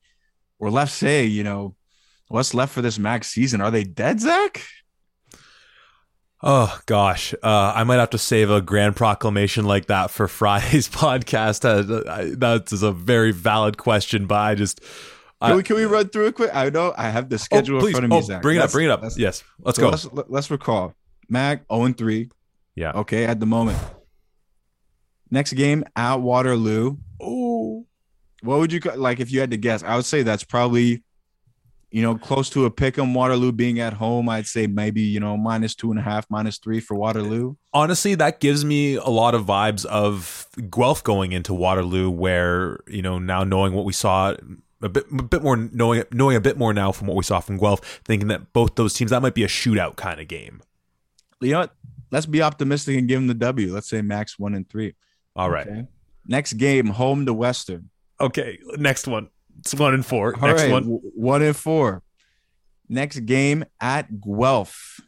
[0.59, 1.75] we're left say, you know,
[2.27, 3.61] what's left for this max season?
[3.61, 4.61] Are they dead, Zach?
[6.47, 10.87] Oh gosh, uh, I might have to save a grand proclamation like that for Friday's
[10.87, 11.65] podcast.
[11.65, 14.83] Uh, that is a very valid question, but I just
[15.41, 16.51] can, we, can we run through it quick?
[16.53, 18.17] I know I have the oh, schedule oh, in front of me.
[18.17, 18.41] Oh, Zach.
[18.41, 18.77] Bring it let's, up.
[18.77, 19.03] Bring it up.
[19.17, 19.89] Yes, let's so go.
[19.89, 20.93] Let's, let's recall.
[21.29, 22.29] Mac 0 and 3.
[22.75, 22.91] Yeah.
[22.91, 23.77] Okay, at the moment.
[25.31, 26.97] Next game at Waterloo.
[27.21, 27.85] Oh.
[28.41, 29.83] What would you like if you had to guess?
[29.83, 31.03] I would say that's probably,
[31.89, 34.29] you know, close to a pick 'em Waterloo being at home.
[34.29, 37.55] I'd say maybe, you know, minus two and a half, minus three for Waterloo.
[37.73, 43.01] Honestly, that gives me a lot of vibes of Guelph going into Waterloo, where, you
[43.01, 44.35] know, now knowing what we saw
[44.81, 47.39] a bit, a bit more knowing knowing a bit more now from what we saw
[47.39, 50.61] from Guelph, thinking that both those teams that might be a shootout kind of game.
[51.41, 51.75] You know what?
[52.11, 53.73] Let's be optimistic and give them the W.
[53.73, 54.95] Let's say max one and three.
[55.35, 55.67] All right.
[55.67, 55.87] Okay.
[56.27, 57.89] Next game, home to Western.
[58.19, 58.59] Okay.
[58.77, 59.29] Next one.
[59.59, 60.35] It's one and four.
[60.39, 60.71] All Next right.
[60.71, 60.83] one.
[60.85, 62.03] One and four.
[62.87, 65.01] Next game at Guelph.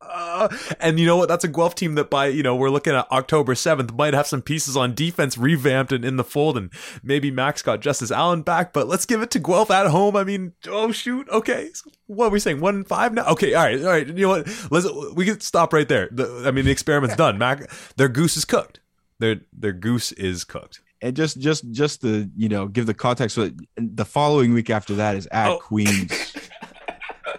[0.00, 0.33] Uh,
[0.80, 1.28] and you know what?
[1.28, 4.26] That's a Guelph team that by you know we're looking at October seventh might have
[4.26, 6.70] some pieces on defense revamped and in the fold, and
[7.02, 8.72] maybe Max got Justice Allen back.
[8.72, 10.16] But let's give it to Guelph at home.
[10.16, 11.70] I mean, oh shoot, okay,
[12.06, 12.60] what are we saying?
[12.60, 13.26] One five now?
[13.26, 14.06] Okay, all right, all right.
[14.06, 14.70] You know what?
[14.70, 16.08] Let's we can stop right there.
[16.10, 17.38] The, I mean, the experiment's done.
[17.38, 18.80] Mac, their goose is cooked.
[19.18, 20.80] Their their goose is cooked.
[21.00, 23.38] And just just just to you know give the context,
[23.76, 25.58] the following week after that is at oh.
[25.58, 26.34] Queens.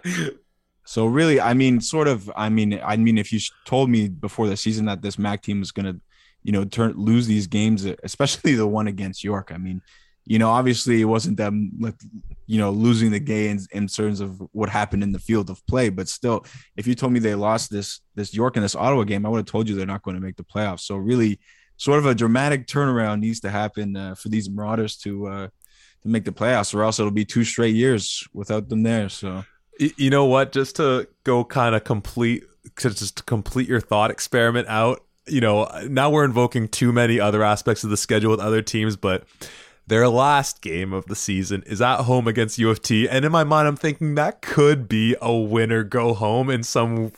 [0.85, 2.31] So really, I mean, sort of.
[2.35, 5.59] I mean, I mean, if you told me before the season that this MAC team
[5.59, 5.99] was going to,
[6.43, 9.81] you know, turn lose these games, especially the one against York, I mean,
[10.25, 11.95] you know, obviously it wasn't them, like,
[12.47, 15.89] you know, losing the games in terms of what happened in the field of play,
[15.89, 16.45] but still,
[16.77, 19.37] if you told me they lost this this York and this Ottawa game, I would
[19.39, 20.81] have told you they're not going to make the playoffs.
[20.81, 21.39] So really,
[21.77, 25.47] sort of a dramatic turnaround needs to happen uh, for these Marauders to uh,
[26.03, 29.09] to make the playoffs, or else it'll be two straight years without them there.
[29.09, 29.43] So.
[29.79, 30.51] You know what?
[30.51, 32.43] Just to go kind of complete,
[32.77, 35.03] to just to complete your thought experiment out.
[35.27, 38.95] You know, now we're invoking too many other aspects of the schedule with other teams,
[38.95, 39.23] but
[39.87, 43.31] their last game of the season is at home against U of T, and in
[43.31, 47.11] my mind, I'm thinking that could be a winner go home in some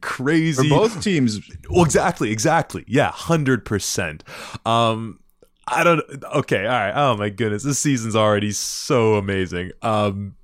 [0.00, 1.40] crazy for both teams.
[1.70, 2.84] Well, exactly, exactly.
[2.86, 4.24] Yeah, hundred percent.
[4.64, 5.20] Um,
[5.66, 6.02] I don't.
[6.34, 6.92] Okay, all right.
[6.94, 9.72] Oh my goodness, this season's already so amazing.
[9.82, 10.34] Um,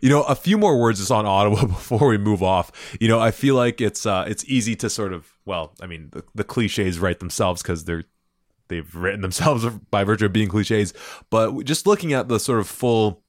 [0.00, 2.72] you know, a few more words just on Ottawa before we move off.
[3.00, 6.10] You know, I feel like it's uh, it's easy to sort of well, I mean,
[6.12, 8.04] the, the cliches write themselves because they're
[8.68, 10.94] they've written themselves by virtue of being cliches.
[11.30, 13.22] But just looking at the sort of full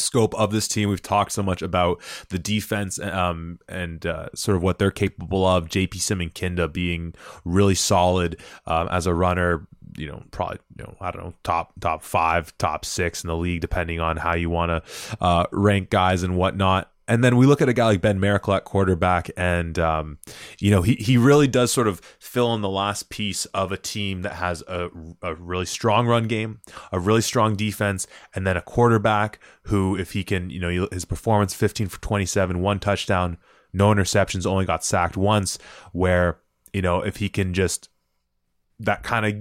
[0.00, 0.88] scope of this team.
[0.88, 5.46] We've talked so much about the defense um, and uh, sort of what they're capable
[5.46, 5.68] of.
[5.68, 7.14] JP Simonkinda being
[7.44, 9.66] really solid um, as a runner,
[10.00, 13.36] you know, probably, you know, I don't know, top top five, top six in the
[13.36, 16.90] league, depending on how you want to uh, rank guys and whatnot.
[17.06, 20.18] And then we look at a guy like Ben Miracle at quarterback, and um,
[20.60, 23.76] you know he he really does sort of fill in the last piece of a
[23.76, 24.88] team that has a,
[25.20, 26.60] a really strong run game,
[26.92, 31.04] a really strong defense, and then a quarterback who, if he can, you know, his
[31.04, 33.38] performance fifteen for twenty seven, one touchdown,
[33.72, 35.58] no interceptions, only got sacked once.
[35.90, 36.38] Where
[36.72, 37.88] you know if he can just
[38.78, 39.34] that kind of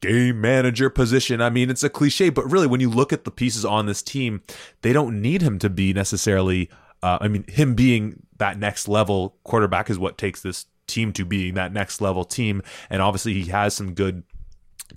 [0.00, 1.40] game manager position.
[1.40, 4.02] I mean, it's a cliche, but really, when you look at the pieces on this
[4.02, 4.42] team,
[4.82, 6.70] they don't need him to be necessarily.
[7.02, 11.24] Uh, I mean, him being that next level quarterback is what takes this team to
[11.24, 12.62] being that next level team.
[12.90, 14.22] And obviously, he has some good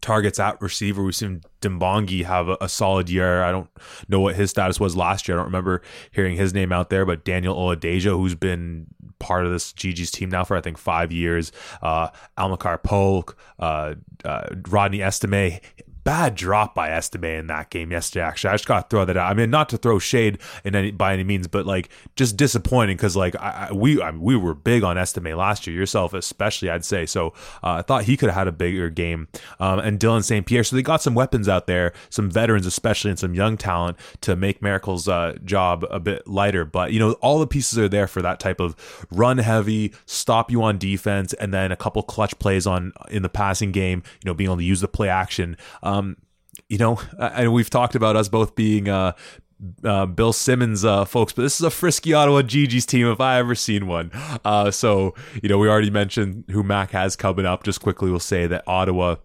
[0.02, 1.04] targets at receiver.
[1.04, 3.44] We've seen Dimbongi have a, a, solid year.
[3.44, 3.70] I don't
[4.08, 5.38] know what his status was last year.
[5.38, 8.88] I don't remember hearing his name out there, but Daniel Oladejo, who's been
[9.20, 11.52] part of this GG's team now for I think five years.
[11.82, 15.60] Uh, Almakar Polk, uh, uh, Rodney Estime,
[16.08, 18.24] bad drop by Estime in that game yesterday.
[18.24, 19.30] Actually, I just got to throw that out.
[19.30, 22.96] I mean, not to throw shade in any by any means, but like just disappointing
[22.96, 26.14] because like I, I, we I mean, we were big on Estime last year, yourself
[26.14, 27.06] especially, I'd say.
[27.06, 29.28] So uh, I thought he could have had a bigger game.
[29.60, 30.46] Um, and Dylan St.
[30.46, 33.98] Pierre, so they got some weapons out there, some veterans especially, and some young talent
[34.22, 36.64] to make Miracle's uh, job a bit lighter.
[36.64, 38.78] But you know, all the pieces are there for that type of
[39.12, 43.30] run heavy, stop you on defense, and then a couple clutch plays on in the
[43.30, 44.04] passing game.
[44.24, 45.58] You know, being able to use the play action.
[45.84, 46.18] Um, um,
[46.70, 49.14] you know, and we've talked about us both being uh,
[49.84, 53.38] uh, Bill Simmons uh, folks, but this is a frisky Ottawa GG's team if I
[53.40, 54.12] ever seen one.
[54.46, 57.64] Uh, so, you know, we already mentioned who Mac has coming up.
[57.64, 59.16] Just quickly, we'll say that Ottawa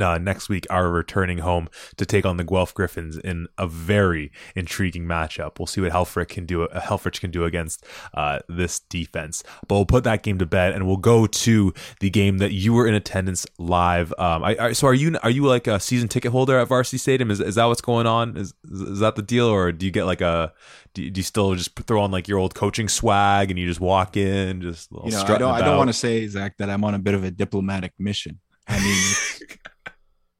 [0.00, 4.32] uh, next week are returning home to take on the Guelph Gryphons in a very
[4.54, 5.58] intriguing matchup.
[5.58, 6.64] We'll see what Helfrich can do.
[6.64, 9.42] Uh, Helfrich can do against uh, this defense.
[9.66, 12.72] But we'll put that game to bed, and we'll go to the game that you
[12.72, 14.12] were in attendance live.
[14.18, 16.98] Um, I, I, so are you are you like a season ticket holder at Varsity
[16.98, 17.30] Stadium?
[17.30, 18.36] Is is that what's going on?
[18.36, 20.52] Is is that the deal, or do you get like a
[20.94, 23.66] do you, do you still just throw on like your old coaching swag and you
[23.66, 26.70] just walk in just you know I don't I don't want to say Zach that
[26.70, 28.40] I'm on a bit of a diplomatic mission.
[28.66, 29.33] I mean.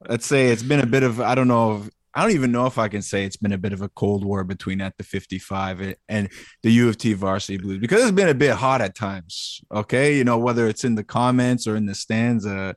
[0.09, 2.65] Let's say it's been a bit of I don't know if, I don't even know
[2.65, 5.03] if I can say it's been a bit of a cold war between at the
[5.03, 6.29] 55 and
[6.63, 9.61] the U of T varsity blues because it's been a bit hot at times.
[9.71, 12.73] Okay, you know whether it's in the comments or in the stands, uh,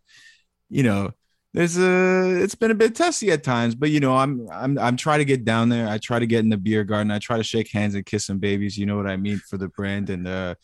[0.69, 1.13] you know
[1.55, 4.97] there's a it's been a bit testy at times, but you know I'm I'm I'm
[4.97, 5.89] trying to get down there.
[5.89, 7.11] I try to get in the beer garden.
[7.11, 8.77] I try to shake hands and kiss some babies.
[8.77, 10.57] You know what I mean for the brand and uh,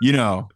[0.00, 0.48] you know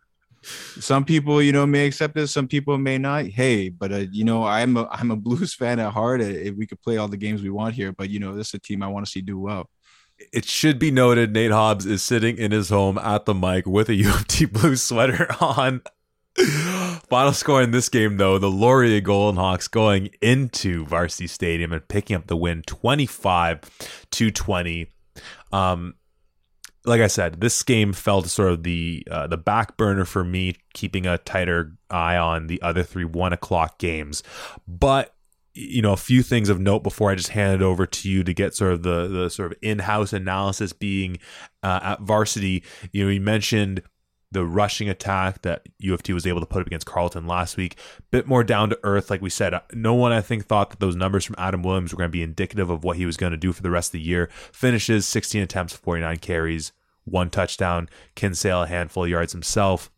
[0.42, 4.24] some people you know may accept it some people may not hey but uh, you
[4.24, 7.16] know i'm a i'm a blues fan at heart if we could play all the
[7.16, 9.20] games we want here but you know this is a team i want to see
[9.20, 9.68] do well
[10.32, 13.88] it should be noted Nate Hobbs is sitting in his home at the mic with
[13.88, 15.82] a U of T Blues sweater on.
[17.08, 21.86] Final score in this game, though, the Laurier Golden Hawks going into Varsity Stadium and
[21.88, 23.60] picking up the win 25
[24.10, 24.88] to 20.
[25.52, 25.94] Um,
[26.88, 30.24] like I said, this game fell to sort of the uh, the back burner for
[30.24, 34.22] me, keeping a tighter eye on the other three one o'clock games.
[34.66, 35.14] But
[35.54, 38.24] you know, a few things of note before I just hand it over to you
[38.24, 41.18] to get sort of the the sort of in house analysis being
[41.62, 42.64] uh, at varsity.
[42.92, 43.82] You know, you mentioned
[44.30, 47.56] the rushing attack that U of T was able to put up against Carleton last
[47.56, 47.76] week.
[48.10, 49.58] Bit more down to earth, like we said.
[49.72, 52.22] No one, I think, thought that those numbers from Adam Williams were going to be
[52.22, 54.28] indicative of what he was going to do for the rest of the year.
[54.52, 56.72] Finishes 16 attempts, 49 carries,
[57.10, 59.90] one touchdown, Kinsale a handful of yards himself.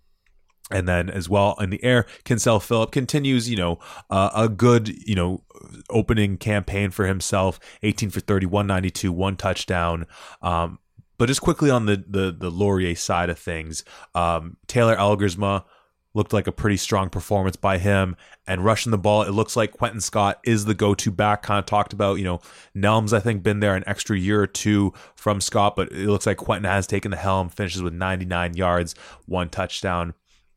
[0.73, 4.89] And then as well in the air, Kinsale Phillip continues, you know, uh, a good,
[4.89, 5.43] you know,
[5.91, 7.59] opening campaign for himself.
[7.83, 10.07] 18 for 30, 192, one touchdown.
[10.43, 10.79] Um,
[11.19, 15.65] but just quickly on the the the Laurier side of things, um, Taylor Elgersma,
[16.15, 18.17] looked like a pretty strong performance by him.
[18.47, 21.43] And rushing the ball, it looks like Quentin Scott is the go-to back.
[21.43, 22.41] Kind of talked about, you know,
[22.77, 26.27] Nelms I think been there an extra year or two from Scott, but it looks
[26.27, 27.49] like Quentin has taken the helm.
[27.49, 28.95] Finishes with 99 yards,
[29.27, 30.15] one touchdown.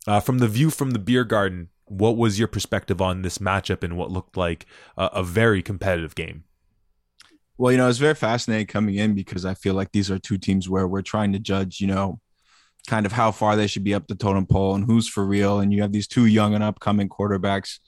[0.08, 3.84] Uh, from the view from the beer garden, what was your perspective on this matchup
[3.84, 4.66] and what looked like
[4.98, 6.44] a, a very competitive game?
[7.58, 10.38] Well, you know, it's very fascinating coming in because I feel like these are two
[10.38, 12.20] teams where we're trying to judge, you know,
[12.88, 15.60] kind of how far they should be up the totem pole and who's for real.
[15.60, 17.80] And you have these two young and upcoming quarterbacks.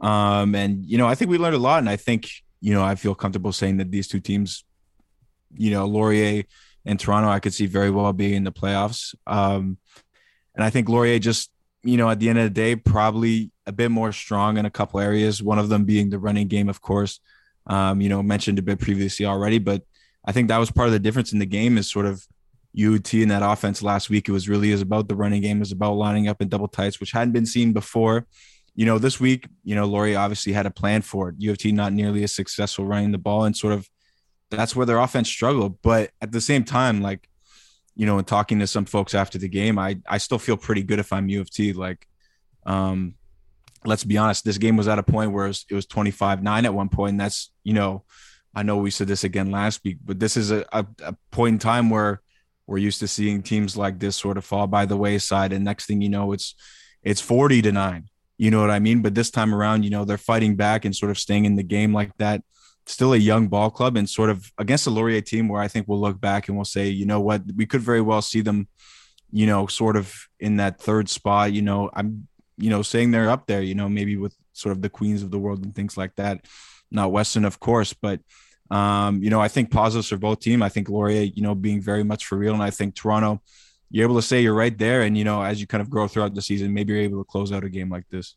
[0.00, 2.28] Um, and you know, I think we learned a lot, and I think
[2.60, 4.64] you know I feel comfortable saying that these two teams,
[5.54, 6.44] you know, Laurier
[6.84, 9.14] and Toronto, I could see very well being in the playoffs.
[9.26, 9.78] Um,
[10.54, 11.50] and I think Laurier just,
[11.82, 14.70] you know, at the end of the day, probably a bit more strong in a
[14.70, 15.42] couple areas.
[15.42, 17.20] One of them being the running game, of course.
[17.66, 19.82] Um, you know, mentioned a bit previously already, but
[20.26, 22.26] I think that was part of the difference in the game is sort of
[22.76, 24.28] UT in that offense last week.
[24.28, 27.00] It was really is about the running game, was about lining up in double tights,
[27.00, 28.26] which hadn't been seen before.
[28.74, 31.36] You know, this week, you know, Laurier obviously had a plan for it.
[31.38, 33.88] U of T not nearly as successful running the ball, and sort of
[34.50, 35.80] that's where their offense struggled.
[35.82, 37.28] But at the same time, like,
[37.94, 40.82] you know, in talking to some folks after the game, I I still feel pretty
[40.82, 41.72] good if I'm U of T.
[41.72, 42.08] Like,
[42.66, 43.14] um,
[43.84, 46.64] let's be honest, this game was at a point where it was, it was 25-9
[46.64, 48.02] at one point, and that's you know,
[48.52, 51.54] I know we said this again last week, but this is a, a, a point
[51.54, 52.22] in time where
[52.66, 55.86] we're used to seeing teams like this sort of fall by the wayside, and next
[55.86, 56.54] thing you know, it's
[57.02, 58.08] it's forty to nine.
[58.38, 59.02] You know what I mean?
[59.02, 61.62] But this time around, you know, they're fighting back and sort of staying in the
[61.62, 62.42] game like that.
[62.86, 65.86] Still a young ball club and sort of against the Laurier team where I think
[65.86, 68.68] we'll look back and we'll say, you know what, we could very well see them,
[69.30, 71.52] you know, sort of in that third spot.
[71.52, 74.82] You know, I'm, you know, saying they're up there, you know, maybe with sort of
[74.82, 76.44] the queens of the world and things like that.
[76.90, 78.20] Not Western, of course, but
[78.70, 80.62] um, you know, I think positives for both team.
[80.62, 83.42] I think Laurier, you know, being very much for real, and I think Toronto,
[83.90, 86.08] you're able to say you're right there, and you know, as you kind of grow
[86.08, 88.36] throughout the season, maybe you're able to close out a game like this.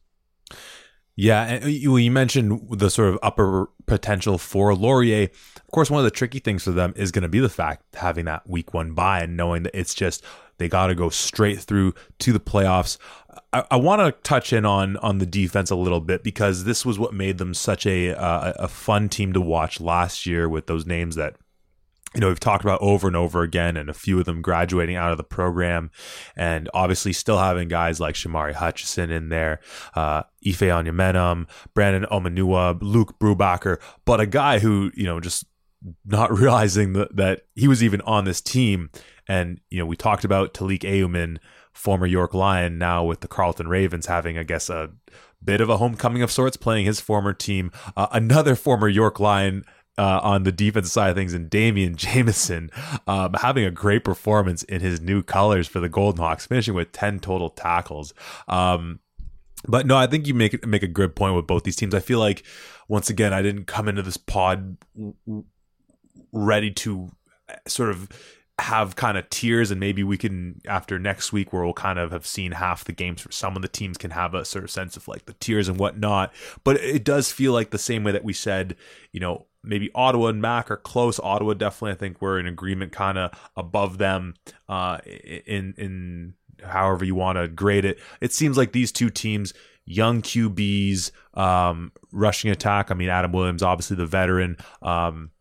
[1.15, 5.29] Yeah, and you, you mentioned the sort of upper potential for Laurier.
[5.55, 7.95] Of course, one of the tricky things for them is going to be the fact
[7.95, 10.23] having that week one bye and knowing that it's just
[10.57, 12.97] they got to go straight through to the playoffs.
[13.53, 16.85] I, I want to touch in on on the defense a little bit because this
[16.85, 20.67] was what made them such a uh, a fun team to watch last year with
[20.67, 21.35] those names that
[22.13, 24.95] you know we've talked about over and over again, and a few of them graduating
[24.95, 25.91] out of the program,
[26.35, 29.59] and obviously still having guys like Shamari Hutchison in there,
[29.93, 35.45] uh, Ife Onyamenam, Brandon Omanua, Luke Brubacher, but a guy who you know just
[36.05, 38.89] not realizing that, that he was even on this team.
[39.27, 41.37] And, you know, we talked about Talik Ayuman
[41.73, 44.89] former York Lion, now with the Carleton Ravens, having, I guess, a
[45.43, 47.71] bit of a homecoming of sorts, playing his former team.
[47.95, 49.63] Uh, another former York Lion
[49.97, 52.69] uh, on the defensive side of things, and Damian Jamison
[53.05, 56.91] um, having a great performance in his new colors for the Golden Hawks, finishing with
[56.91, 58.13] 10 total tackles.
[58.47, 58.99] Um,
[59.67, 61.95] but no, I think you make make a good point with both these teams.
[61.95, 62.43] I feel like
[62.87, 64.77] once again, I didn't come into this pod
[66.31, 67.09] ready to
[67.67, 68.07] sort of
[68.59, 72.11] have kind of tiers and maybe we can after next week where we'll kind of
[72.11, 74.71] have seen half the games for some of the teams can have a sort of
[74.71, 76.33] sense of like the tiers and whatnot.
[76.63, 78.75] But it does feel like the same way that we said
[79.11, 81.19] you know maybe ottawa and mac are close.
[81.19, 84.33] Ottawa definitely i think we're in agreement kind of above them
[84.67, 86.33] uh in in
[86.63, 87.99] however you want to grade it.
[88.21, 89.53] It seems like these two teams
[89.85, 95.31] young qbs um rushing attack i mean adam williams obviously the veteran um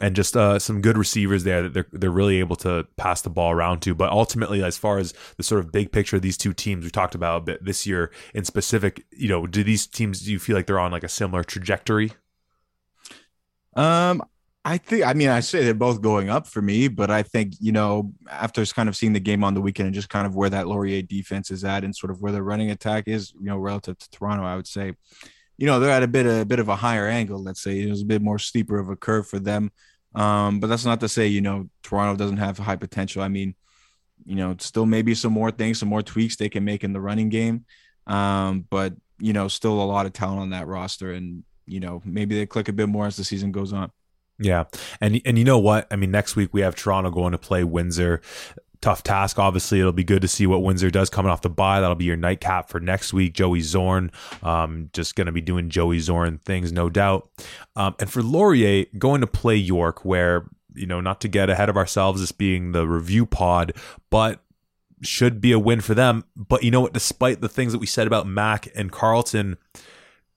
[0.00, 3.30] and just uh, some good receivers there that they're they're really able to pass the
[3.30, 3.94] ball around to.
[3.94, 6.90] But ultimately, as far as the sort of big picture of these two teams, we
[6.90, 9.04] talked about a bit this year in specific.
[9.10, 12.12] You know, do these teams do you feel like they're on like a similar trajectory?
[13.74, 14.22] Um,
[14.66, 17.54] I think I mean I say they're both going up for me, but I think
[17.60, 20.34] you know after kind of seeing the game on the weekend and just kind of
[20.34, 23.46] where that Laurier defense is at and sort of where the running attack is, you
[23.46, 24.94] know, relative to Toronto, I would say
[25.58, 27.42] you know, they're at a bit a bit of a higher angle.
[27.42, 29.70] Let's say it was a bit more steeper of a curve for them.
[30.14, 33.22] Um, but that's not to say you know Toronto doesn't have high potential.
[33.22, 33.54] I mean,
[34.24, 37.00] you know, still maybe some more things, some more tweaks they can make in the
[37.00, 37.64] running game.
[38.06, 42.02] Um, but you know, still a lot of talent on that roster, and you know,
[42.04, 43.90] maybe they click a bit more as the season goes on.
[44.38, 44.64] Yeah,
[45.00, 45.86] and and you know what?
[45.90, 48.20] I mean, next week we have Toronto going to play Windsor
[48.80, 49.38] tough task.
[49.38, 51.80] Obviously, it'll be good to see what Windsor does coming off the bye.
[51.80, 53.34] That'll be your nightcap for next week.
[53.34, 54.10] Joey Zorn,
[54.42, 57.28] um, just going to be doing Joey Zorn things, no doubt.
[57.74, 60.46] Um, and for Laurier, going to play York, where
[60.76, 63.72] you know, not to get ahead of ourselves, this being the review pod,
[64.10, 64.42] but
[65.02, 66.24] should be a win for them.
[66.36, 66.92] But you know what?
[66.92, 69.56] Despite the things that we said about Mac and Carleton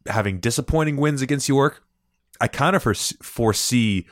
[0.06, 1.84] having disappointing wins against York,
[2.42, 4.08] I kind of foresee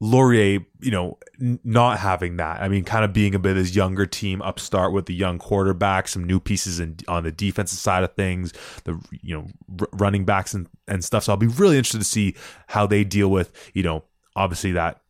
[0.00, 2.62] Laurier, you know, n- not having that.
[2.62, 5.38] I mean, kind of being a bit of this younger team upstart with the young
[5.38, 8.52] quarterback, some new pieces in, on the defensive side of things,
[8.84, 9.46] the you know
[9.80, 11.24] r- running backs and, and stuff.
[11.24, 12.36] So I'll be really interested to see
[12.68, 14.04] how they deal with, you know,
[14.36, 15.00] obviously that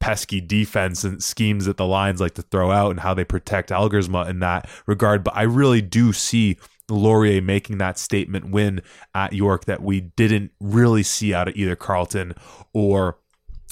[0.00, 3.70] pesky defense and schemes that the Lions like to throw out and how they protect
[3.70, 5.22] Elgersma in that regard.
[5.22, 6.56] But I really do see
[6.88, 8.82] Laurier making that statement win
[9.14, 12.34] at York that we didn't really see out of either Carleton
[12.72, 13.18] or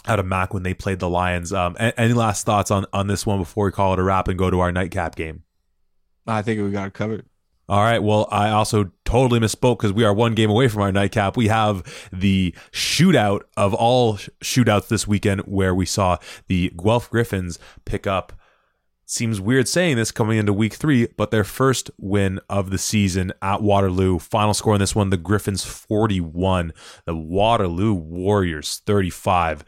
[0.07, 1.53] out of Mac when they played the Lions.
[1.53, 4.38] Um, any last thoughts on on this one before we call it a wrap and
[4.38, 5.42] go to our nightcap game?
[6.26, 7.26] I think we got it covered.
[7.68, 8.03] All right.
[8.03, 11.36] Well, I also totally misspoke because we are one game away from our nightcap.
[11.36, 17.61] We have the shootout of all shootouts this weekend, where we saw the Guelph Gryphons
[17.84, 18.32] pick up.
[19.07, 23.32] Seems weird saying this coming into week three, but their first win of the season
[23.40, 24.18] at Waterloo.
[24.18, 26.72] Final score in this one: the Gryphons forty-one,
[27.07, 29.64] the Waterloo Warriors thirty-five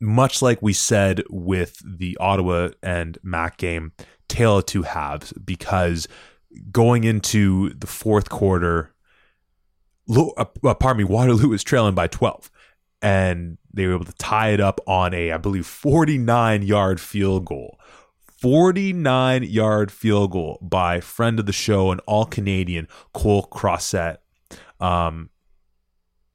[0.00, 3.92] much like we said with the Ottawa and Mac game,
[4.28, 6.08] tale of two halves because
[6.70, 8.92] going into the fourth quarter,
[10.14, 12.50] uh, uh, pardon me, Waterloo was trailing by 12
[13.02, 17.44] and they were able to tie it up on a, I believe, 49 yard field
[17.44, 17.78] goal.
[18.40, 24.20] 49 yard field goal by friend of the show, and all Canadian, Cole Crossett.
[24.78, 25.30] Um,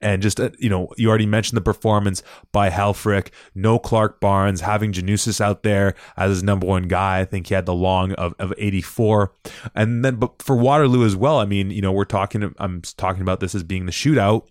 [0.02, 3.30] and just uh, you know you already mentioned the performance by Helfrich.
[3.56, 4.62] No Clark Barnes.
[4.62, 7.20] Having Janusis out there as his number one guy.
[7.20, 9.34] I think he had the long of, of 84
[9.76, 13.22] and then but for Waterloo as well I mean you know we're talking I'm talking
[13.22, 14.48] about this as being the shootout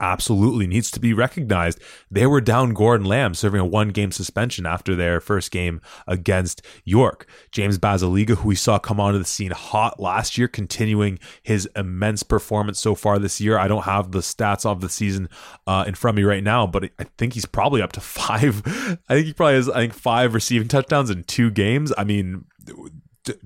[0.00, 1.80] absolutely needs to be recognized.
[2.10, 6.62] They were down Gordon Lamb serving a one game suspension after their first game against
[6.84, 7.28] York.
[7.50, 12.22] James Basiliga, who we saw come onto the scene hot last year, continuing his immense
[12.22, 13.58] performance so far this year.
[13.58, 15.28] I don't have the stats of the season
[15.66, 18.62] uh, in front of me right now, but I think he's probably up to five.
[19.08, 21.92] I think he probably has, I think, five receiving touchdowns in two games.
[21.96, 22.44] I mean,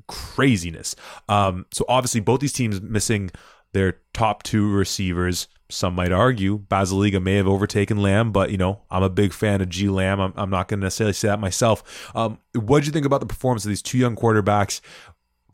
[0.09, 0.95] craziness.
[1.29, 3.31] Um, so obviously, both these teams missing
[3.73, 5.49] their top two receivers.
[5.71, 9.61] Some might argue Basiliga may have overtaken Lamb, but you know I'm a big fan
[9.61, 10.21] of G Lamb.
[10.21, 12.11] I'm, I'm not going to necessarily say that myself.
[12.15, 14.81] Um, what did you think about the performance of these two young quarterbacks,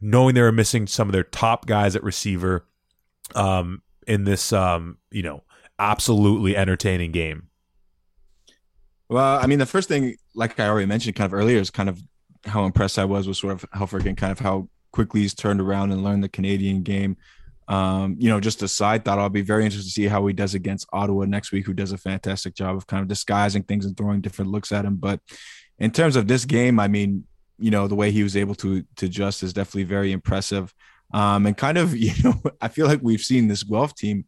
[0.00, 2.66] knowing they were missing some of their top guys at receiver
[3.34, 5.44] um, in this um, you know
[5.78, 7.48] absolutely entertaining game?
[9.08, 11.88] Well, I mean, the first thing, like I already mentioned, kind of earlier, is kind
[11.88, 12.02] of
[12.44, 15.60] how impressed I was with sort of Helfrich and kind of how quickly he's turned
[15.60, 17.16] around and learned the Canadian game.
[17.68, 20.32] Um, you know, just a side thought, I'll be very interested to see how he
[20.32, 23.86] does against Ottawa next week, who does a fantastic job of kind of disguising things
[23.86, 24.96] and throwing different looks at him.
[24.96, 25.20] But
[25.78, 27.24] in terms of this game, I mean,
[27.58, 30.72] you know, the way he was able to to adjust is definitely very impressive.
[31.12, 34.26] Um, and kind of, you know, I feel like we've seen this Guelph team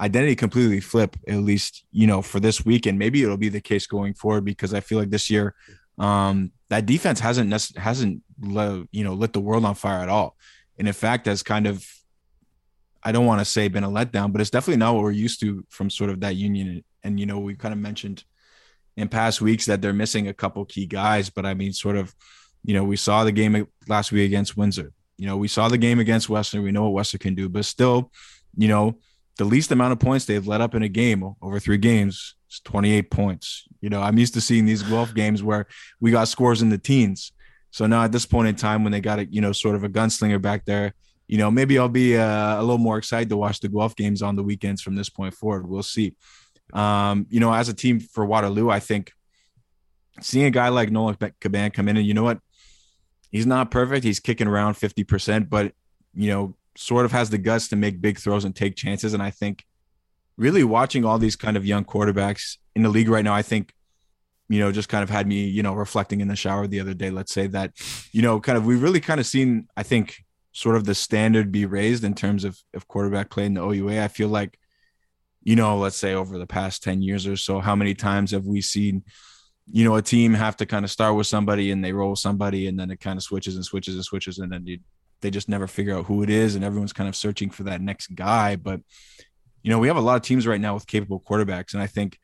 [0.00, 2.86] identity completely flip, at least, you know, for this week.
[2.86, 5.54] And maybe it'll be the case going forward because I feel like this year,
[5.98, 10.36] um, that defense hasn't, hasn't, you know, lit the world on fire at all.
[10.78, 11.86] And in fact, has kind of,
[13.02, 15.40] I don't want to say been a letdown, but it's definitely not what we're used
[15.40, 16.84] to from sort of that union.
[17.02, 18.24] And, you know, we kind of mentioned
[18.96, 22.14] in past weeks that they're missing a couple key guys, but I mean, sort of,
[22.62, 24.92] you know, we saw the game last week against Windsor.
[25.16, 26.62] You know, we saw the game against Western.
[26.62, 28.12] We know what Western can do, but still,
[28.56, 28.98] you know,
[29.38, 32.60] the least amount of points they've let up in a game over three games is
[32.64, 33.66] 28 points.
[33.80, 35.66] You know, I'm used to seeing these Guelph games where
[36.00, 37.32] we got scores in the teens.
[37.70, 39.84] So now at this point in time, when they got a, you know, sort of
[39.84, 40.94] a gunslinger back there,
[41.28, 44.22] you know, maybe I'll be uh, a little more excited to watch the Guelph games
[44.22, 45.68] on the weekends from this point forward.
[45.68, 46.14] We'll see.
[46.72, 49.12] Um, you know, as a team for Waterloo, I think
[50.20, 52.38] seeing a guy like Nolan Caban come in and you know what,
[53.30, 54.04] he's not perfect.
[54.04, 55.72] He's kicking around 50%, but
[56.14, 59.14] you know, sort of has the guts to make big throws and take chances.
[59.14, 59.64] And I think
[60.36, 63.72] really watching all these kind of young quarterbacks in the league right now, I think,
[64.48, 66.94] you know, just kind of had me, you know, reflecting in the shower the other
[66.94, 67.10] day.
[67.10, 67.72] Let's say that,
[68.12, 71.50] you know, kind of we've really kind of seen, I think, sort of the standard
[71.50, 74.02] be raised in terms of, of quarterback play in the OUA.
[74.02, 74.58] I feel like,
[75.42, 78.46] you know, let's say over the past 10 years or so, how many times have
[78.46, 79.02] we seen,
[79.70, 82.68] you know, a team have to kind of start with somebody and they roll somebody
[82.68, 84.78] and then it kind of switches and switches and switches and then you,
[85.22, 87.80] they just never figure out who it is and everyone's kind of searching for that
[87.80, 88.56] next guy.
[88.56, 88.80] But,
[89.62, 91.72] you know, we have a lot of teams right now with capable quarterbacks.
[91.72, 92.18] And I think,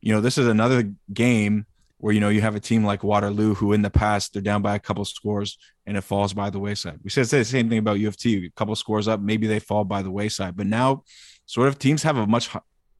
[0.00, 1.66] you know, this is another game
[1.98, 4.62] where, you know, you have a team like Waterloo who in the past they're down
[4.62, 6.98] by a couple scores and it falls by the wayside.
[7.02, 9.58] We said the same thing about U of T, a couple scores up, maybe they
[9.58, 10.56] fall by the wayside.
[10.56, 11.04] But now
[11.46, 12.50] sort of teams have a much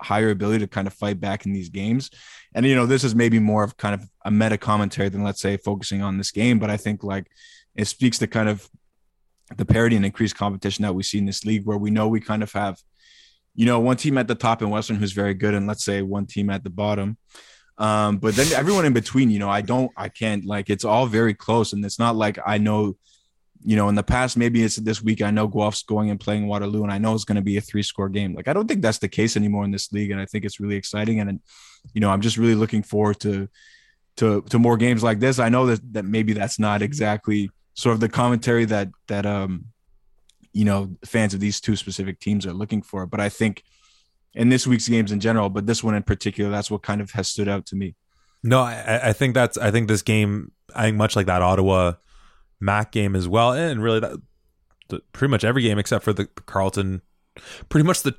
[0.00, 2.10] higher ability to kind of fight back in these games.
[2.54, 5.40] And you know, this is maybe more of kind of a meta commentary than let's
[5.40, 7.26] say focusing on this game, but I think like
[7.74, 8.68] it speaks to kind of
[9.56, 12.20] the parity and increased competition that we see in this league where we know we
[12.20, 12.80] kind of have
[13.54, 16.02] you know one team at the top in western who's very good and let's say
[16.02, 17.16] one team at the bottom
[17.78, 21.06] um, but then everyone in between you know i don't i can't like it's all
[21.06, 22.96] very close and it's not like i know
[23.66, 25.20] you know, in the past, maybe it's this week.
[25.22, 27.60] I know Guelph's going and playing Waterloo, and I know it's going to be a
[27.60, 28.32] three score game.
[28.32, 30.12] Like, I don't think that's the case anymore in this league.
[30.12, 31.18] And I think it's really exciting.
[31.18, 31.40] And,
[31.92, 33.48] you know, I'm just really looking forward to,
[34.18, 35.40] to, to more games like this.
[35.40, 39.66] I know that, that maybe that's not exactly sort of the commentary that, that, um,
[40.52, 43.04] you know, fans of these two specific teams are looking for.
[43.04, 43.64] But I think
[44.36, 47.10] in this week's games in general, but this one in particular, that's what kind of
[47.12, 47.96] has stood out to me.
[48.44, 51.94] No, I, I think that's, I think this game, I think much like that Ottawa
[52.60, 54.20] MAC game as well, and really that
[54.88, 57.02] the, pretty much every game except for the Carleton,
[57.68, 58.14] pretty much the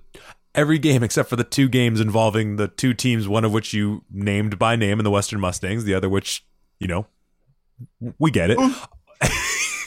[0.56, 4.04] every game except for the two games involving the two teams, one of which you
[4.12, 6.46] named by name in the Western Mustangs, the other which
[6.80, 7.06] you know
[8.20, 8.58] we get it.
[8.58, 8.88] Mm.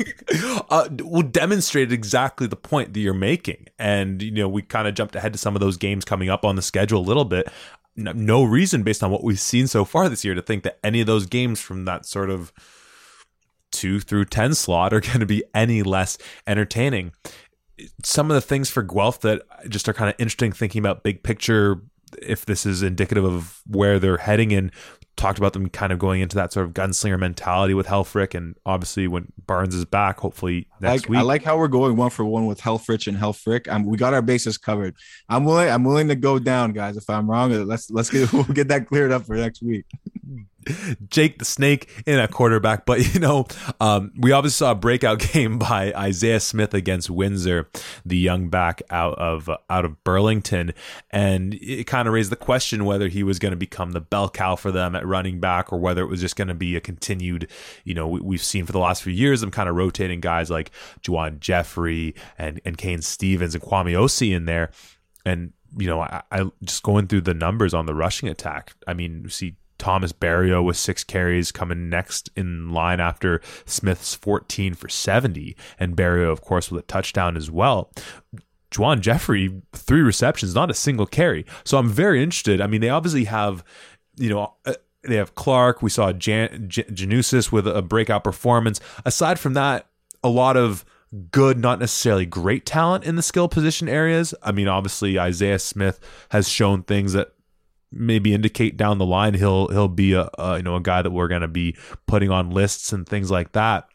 [0.70, 4.94] uh, will demonstrate exactly the point that you're making, and you know we kind of
[4.94, 7.48] jumped ahead to some of those games coming up on the schedule a little bit.
[7.96, 11.00] No reason, based on what we've seen so far this year, to think that any
[11.00, 12.52] of those games from that sort of
[13.70, 17.12] two through 10 slot are going to be any less entertaining.
[18.04, 21.22] Some of the things for Guelph that just are kind of interesting thinking about big
[21.22, 21.80] picture,
[22.20, 24.70] if this is indicative of where they're heading in
[25.20, 28.56] talked about them kind of going into that sort of gunslinger mentality with Helfrich, and
[28.64, 31.10] obviously when Barnes is back, hopefully like.
[31.10, 33.68] I like how we're going one for one with Helfrich and Helfrich.
[33.68, 34.94] Um, we got our bases covered.
[35.28, 35.68] I'm willing.
[35.68, 36.96] I'm willing to go down, guys.
[36.96, 39.84] If I'm wrong, let's let's get we'll get that cleared up for next week.
[41.08, 42.86] Jake the Snake in a quarterback.
[42.86, 43.46] But, you know,
[43.80, 47.68] um, we obviously saw a breakout game by Isaiah Smith against Windsor,
[48.04, 50.72] the young back out of uh, out of Burlington.
[51.10, 54.28] And it kind of raised the question whether he was going to become the bell
[54.28, 56.80] cow for them at running back or whether it was just going to be a
[56.80, 57.48] continued,
[57.84, 60.50] you know, we, have seen for the last few years them kind of rotating guys
[60.50, 60.69] like
[61.02, 64.70] Juwan Jeffrey and, and Kane Stevens and Kwame Osi in there.
[65.24, 68.74] And you know, I, I, just going through the numbers on the rushing attack.
[68.86, 74.74] I mean, see Thomas Barrio with six carries coming next in line after Smith's 14
[74.74, 77.90] for 70, and Barrio, of course, with a touchdown as well.
[78.70, 81.44] Juwan Jeffrey, three receptions, not a single carry.
[81.64, 82.60] So I'm very interested.
[82.60, 83.64] I mean, they obviously have,
[84.16, 85.82] you know, uh, they have Clark.
[85.82, 88.80] We saw Jan- J- Janusis with a breakout performance.
[89.04, 89.86] Aside from that,
[90.22, 90.84] a lot of
[91.30, 94.34] good, not necessarily great talent in the skill position areas.
[94.42, 96.00] I mean, obviously Isaiah Smith
[96.30, 97.32] has shown things that
[97.92, 101.10] maybe indicate down the line he'll he'll be a, a you know a guy that
[101.10, 103.88] we're going to be putting on lists and things like that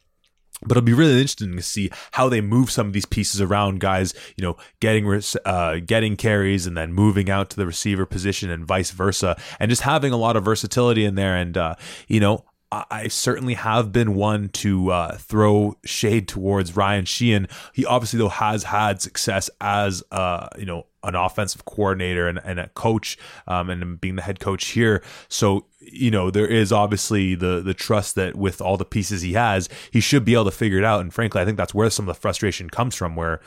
[0.61, 3.79] but it'll be really interesting to see how they move some of these pieces around
[3.79, 8.49] guys you know getting uh, getting carries and then moving out to the receiver position
[8.49, 11.75] and vice versa and just having a lot of versatility in there and uh,
[12.07, 12.43] you know
[12.89, 17.49] I certainly have been one to uh, throw shade towards Ryan Sheahan.
[17.73, 22.59] He obviously though has had success as uh, you know an offensive coordinator and, and
[22.59, 23.17] a coach,
[23.47, 25.03] um, and being the head coach here.
[25.27, 29.33] So you know there is obviously the the trust that with all the pieces he
[29.33, 31.01] has, he should be able to figure it out.
[31.01, 33.39] And frankly, I think that's where some of the frustration comes from, where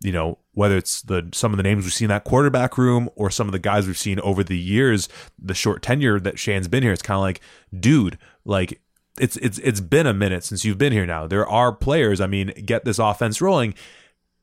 [0.00, 3.08] you know whether it's the some of the names we've seen in that quarterback room
[3.16, 6.68] or some of the guys we've seen over the years, the short tenure that Shan's
[6.68, 7.40] been here, it's kind of like,
[7.78, 8.80] dude, like
[9.18, 11.26] it's it's it's been a minute since you've been here now.
[11.26, 13.74] There are players, I mean, get this offense rolling.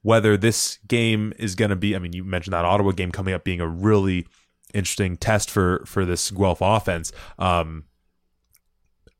[0.03, 3.35] Whether this game is going to be, I mean, you mentioned that Ottawa game coming
[3.35, 4.25] up being a really
[4.73, 7.11] interesting test for for this Guelph offense.
[7.37, 7.85] Um,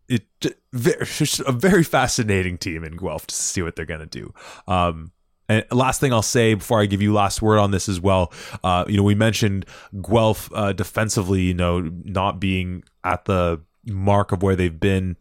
[0.07, 0.25] it
[1.05, 4.33] just a very fascinating team in Guelph to see what they're going to do.
[4.67, 5.11] Um,
[5.51, 8.31] and last thing I'll say before I give you last word on this as well,
[8.63, 9.65] uh, you know, we mentioned
[10.01, 15.17] Guelph uh, defensively, you know, not being at the mark of where they've been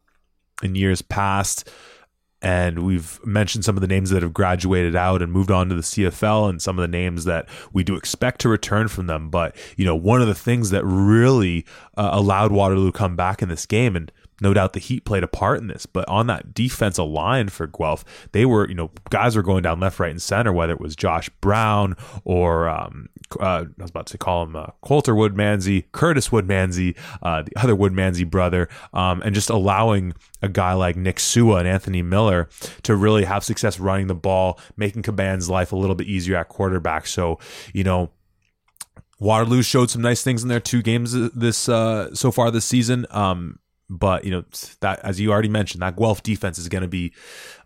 [0.63, 1.69] in years past.
[2.43, 5.75] And we've mentioned some of the names that have graduated out and moved on to
[5.75, 9.29] the CFL and some of the names that we do expect to return from them.
[9.29, 11.67] But, you know, one of the things that really
[11.99, 14.11] uh, allowed Waterloo come back in this game, and
[14.41, 17.67] no doubt the Heat played a part in this, but on that defensive line for
[17.67, 20.81] Guelph, they were, you know, guys were going down left, right, and center, whether it
[20.81, 25.85] was Josh Brown or um, uh, I was about to call him uh, Coulter Woodmansey,
[25.93, 31.21] Curtis Woodmansey, uh, the other Woodmansey brother, um, and just allowing a guy like Nick
[31.21, 32.49] Sua and Anthony Miller
[32.83, 36.49] to really have success running the ball, making Caban's life a little bit easier at
[36.49, 37.07] quarterback.
[37.07, 37.39] So,
[37.73, 38.11] you know,
[39.19, 43.07] Waterloo showed some nice things in their two games this uh, so far this season.
[43.11, 43.59] Um,
[43.91, 44.45] but you know
[44.81, 47.13] that, as you already mentioned, that Guelph defense is going to be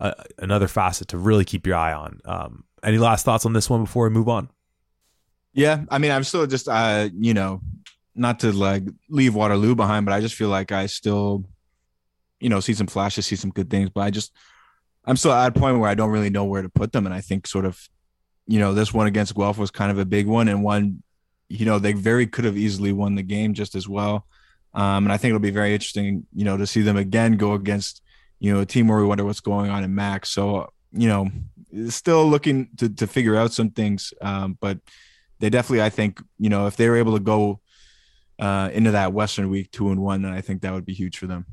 [0.00, 2.20] uh, another facet to really keep your eye on.
[2.24, 4.48] Um, any last thoughts on this one before we move on?
[5.52, 7.60] Yeah, I mean, I'm still just, uh, you know,
[8.14, 11.44] not to like leave Waterloo behind, but I just feel like I still,
[12.40, 14.32] you know, see some flashes, see some good things, but I just,
[15.04, 17.14] I'm still at a point where I don't really know where to put them, and
[17.14, 17.78] I think sort of,
[18.46, 21.02] you know, this one against Guelph was kind of a big one, and one,
[21.48, 24.26] you know, they very could have easily won the game just as well.
[24.74, 27.54] Um, and I think it'll be very interesting, you know, to see them again go
[27.54, 28.02] against,
[28.40, 30.30] you know, a team where we wonder what's going on in Max.
[30.30, 31.30] So, you know,
[31.88, 34.12] still looking to, to figure out some things.
[34.20, 34.78] Um, but
[35.38, 37.60] they definitely, I think, you know, if they were able to go
[38.38, 41.18] uh, into that Western week two and one, then I think that would be huge
[41.18, 41.46] for them.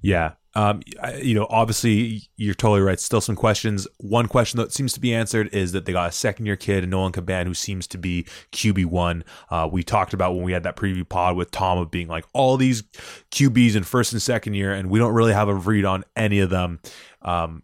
[0.00, 0.32] Yeah.
[0.54, 0.82] Um,
[1.22, 2.98] you know, obviously, you're totally right.
[2.98, 3.86] Still some questions.
[3.98, 6.88] One question that seems to be answered is that they got a second year kid,
[6.88, 9.22] Nolan Caban, who seems to be QB1.
[9.50, 12.24] Uh, we talked about when we had that preview pod with Tom of being like
[12.32, 12.82] all these
[13.30, 16.40] QBs in first and second year, and we don't really have a read on any
[16.40, 16.80] of them.
[17.22, 17.62] Um,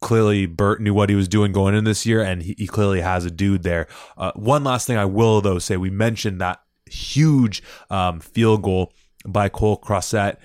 [0.00, 3.00] clearly Bert knew what he was doing going in this year, and he, he clearly
[3.00, 3.86] has a dude there.
[4.16, 8.92] Uh, one last thing I will though say, we mentioned that huge um, field goal
[9.26, 10.38] by Cole Crossett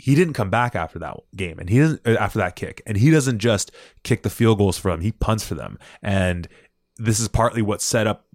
[0.00, 2.96] he didn't come back after that game and he doesn't uh, after that kick and
[2.96, 3.70] he doesn't just
[4.02, 5.78] kick the field goals for them he punts for them.
[6.02, 6.48] And
[6.96, 8.26] this is partly what set up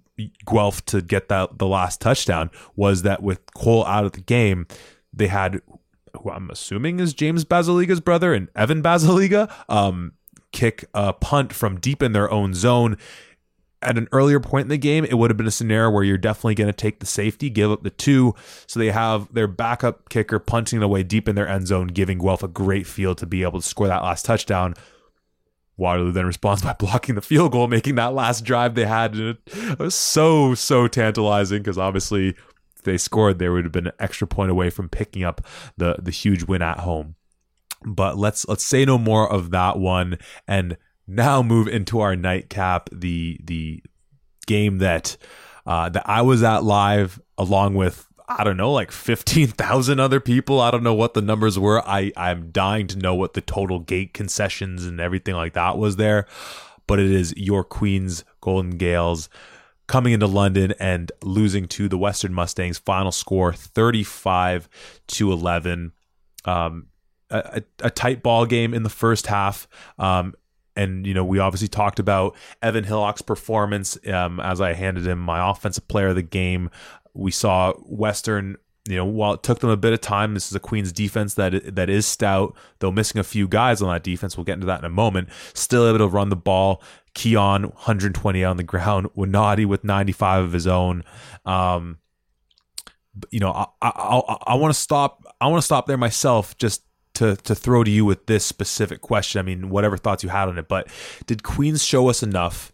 [0.46, 4.66] Guelph to get that the last touchdown was that with Cole out of the game
[5.12, 5.60] they had
[6.22, 10.12] who I'm assuming is James Basiliga's brother and Evan Basiliga um
[10.52, 12.96] kick a punt from deep in their own zone
[13.82, 16.18] at an earlier point in the game, it would have been a scenario where you're
[16.18, 18.34] definitely going to take the safety, give up the two.
[18.66, 22.18] So they have their backup kicker punching it away deep in their end zone, giving
[22.18, 24.74] Guelph a great field to be able to score that last touchdown.
[25.76, 29.14] Waterloo then responds by blocking the field goal, making that last drive they had.
[29.14, 32.30] And it was so, so tantalizing because obviously
[32.76, 35.42] if they scored, they would have been an extra point away from picking up
[35.76, 37.14] the, the huge win at home.
[37.84, 40.18] But let's let's say no more of that one
[40.48, 40.76] and
[41.06, 43.82] now move into our nightcap, the the
[44.46, 45.16] game that
[45.66, 50.20] uh, that I was at live along with I don't know like fifteen thousand other
[50.20, 50.60] people.
[50.60, 51.86] I don't know what the numbers were.
[51.86, 55.96] I I'm dying to know what the total gate concessions and everything like that was
[55.96, 56.26] there.
[56.86, 59.28] But it is your Queens Golden Gaels
[59.86, 62.78] coming into London and losing to the Western Mustangs.
[62.78, 64.68] Final score 35
[65.08, 65.92] to 11.
[66.44, 66.86] Um,
[67.30, 69.66] a, a, tight ball game in the first half.
[69.98, 70.34] Um,
[70.76, 75.18] and you know we obviously talked about Evan Hillock's performance um, as I handed him
[75.18, 76.70] my offensive player of the game.
[77.14, 78.56] We saw Western.
[78.88, 81.34] You know, while it took them a bit of time, this is a Queens defense
[81.34, 84.36] that that is stout, though missing a few guys on that defense.
[84.36, 85.28] We'll get into that in a moment.
[85.54, 86.80] Still able to run the ball.
[87.14, 89.08] Keon 120 on the ground.
[89.16, 91.02] Winati with 95 of his own.
[91.44, 91.98] Um,
[93.30, 95.24] you know, I I, I, I want to stop.
[95.40, 96.56] I want to stop there myself.
[96.56, 96.82] Just
[97.16, 99.38] to to throw to you with this specific question.
[99.38, 100.88] I mean, whatever thoughts you had on it, but
[101.26, 102.72] did Queens show us enough?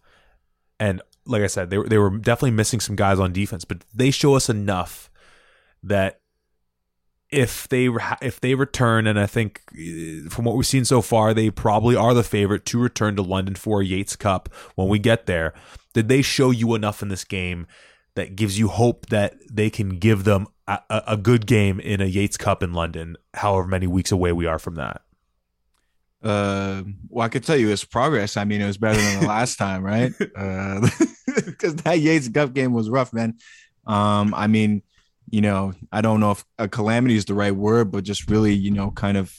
[0.79, 3.85] And like I said, they were they were definitely missing some guys on defense, but
[3.95, 5.11] they show us enough
[5.83, 6.21] that
[7.31, 7.89] if they
[8.21, 11.97] if they return, and I think uh, from what we've seen so far, they probably
[11.97, 15.55] are the favorite to return to London for a Yates Cup when we get there.
[15.95, 17.67] Did they show you enough in this game
[18.15, 22.05] that gives you hope that they can give them a, a good game in a
[22.05, 25.03] Yates Cup in London, however many weeks away we are from that?
[26.23, 28.37] Uh, well, I could tell you it's progress.
[28.37, 30.13] I mean, it was better than the last time, right?
[30.17, 30.95] Because
[31.75, 33.39] uh, that Yates Cup game was rough, man.
[33.87, 34.83] Um, I mean,
[35.31, 38.53] you know, I don't know if a calamity is the right word, but just really,
[38.53, 39.35] you know, kind of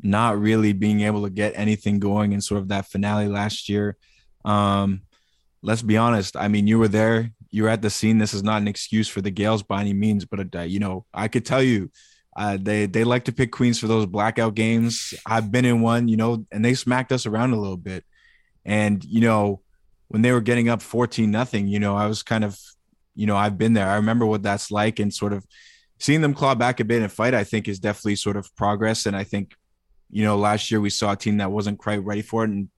[0.00, 3.96] not really being able to get anything going in sort of that finale last year.
[4.44, 5.02] Um,
[5.62, 6.36] let's be honest.
[6.36, 8.18] I mean, you were there, you were at the scene.
[8.18, 11.06] This is not an excuse for the Gaels by any means, but uh, you know,
[11.12, 11.90] I could tell you,
[12.36, 15.14] uh, they they like to pick Queens for those blackout games.
[15.24, 18.04] I've been in one, you know, and they smacked us around a little bit.
[18.64, 19.62] And you know,
[20.08, 22.58] when they were getting up fourteen nothing, you know, I was kind of
[23.16, 23.88] you know, I've been there.
[23.88, 25.44] I remember what that's like and sort of
[25.98, 29.06] seeing them claw back a bit and fight, I think is definitely sort of progress.
[29.06, 29.54] And I think,
[30.10, 32.50] you know, last year we saw a team that wasn't quite ready for it.
[32.50, 32.68] And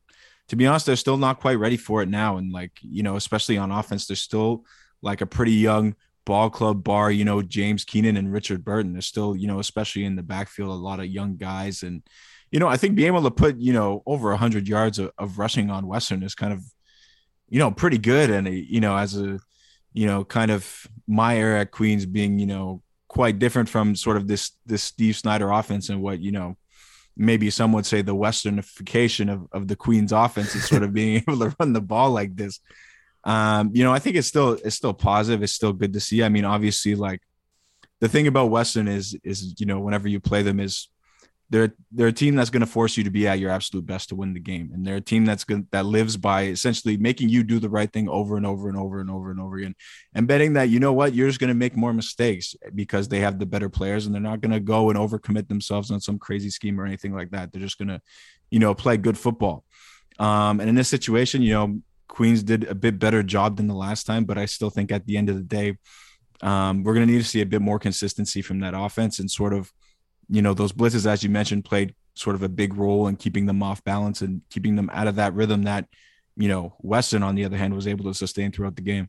[0.49, 2.39] to be honest, they're still not quite ready for it now.
[2.39, 4.65] And like, you know, especially on offense, they're still
[5.03, 5.95] like a pretty young
[6.25, 8.93] ball club bar, you know, James Keenan and Richard Burton.
[8.93, 11.83] They're still, you know, especially in the backfield, a lot of young guys.
[11.83, 12.03] And,
[12.51, 15.39] you know, I think being able to put, you know, over 100 yards of, of
[15.39, 16.63] rushing on Western is kind of,
[17.49, 18.31] you know, pretty good.
[18.31, 19.39] And, you know, as a,
[19.93, 24.19] you know, kind of my era at Queens being, you know, quite different from sort
[24.19, 26.57] of this this Steve Snyder offense and what, you know,
[27.19, 31.17] maybe some would say the westernification of, of the Queens offense is sort of being
[31.29, 32.61] able to run the ball like this.
[33.25, 35.43] Um, you know, I think it's still it's still positive.
[35.43, 36.23] It's still good to see.
[36.23, 37.21] I mean, obviously, like
[38.01, 40.89] the thing about Western is is you know, whenever you play them is
[41.51, 44.11] they're they're a team that's going to force you to be at your absolute best
[44.11, 47.31] to win the game, and they're a team that's going that lives by essentially making
[47.31, 49.75] you do the right thing over and over and over and over and over again,
[50.15, 53.21] and betting that you know what you're just going to make more mistakes because they
[53.21, 56.19] have the better players, and they're not going to go and overcommit themselves on some
[56.19, 57.51] crazy scheme or anything like that.
[57.51, 58.01] They're just going to,
[58.51, 59.65] you know, play good football.
[60.19, 63.75] Um, and in this situation, you know, Queens did a bit better job than the
[63.75, 65.79] last time, but I still think at the end of the day,
[66.43, 69.31] um, we're going to need to see a bit more consistency from that offense and
[69.31, 69.73] sort of
[70.29, 73.47] you know, those blitzes, as you mentioned, played sort of a big role in keeping
[73.47, 75.89] them off balance and keeping them out of that rhythm that,
[76.37, 79.09] you know, Western, on the other hand, was able to sustain throughout the game.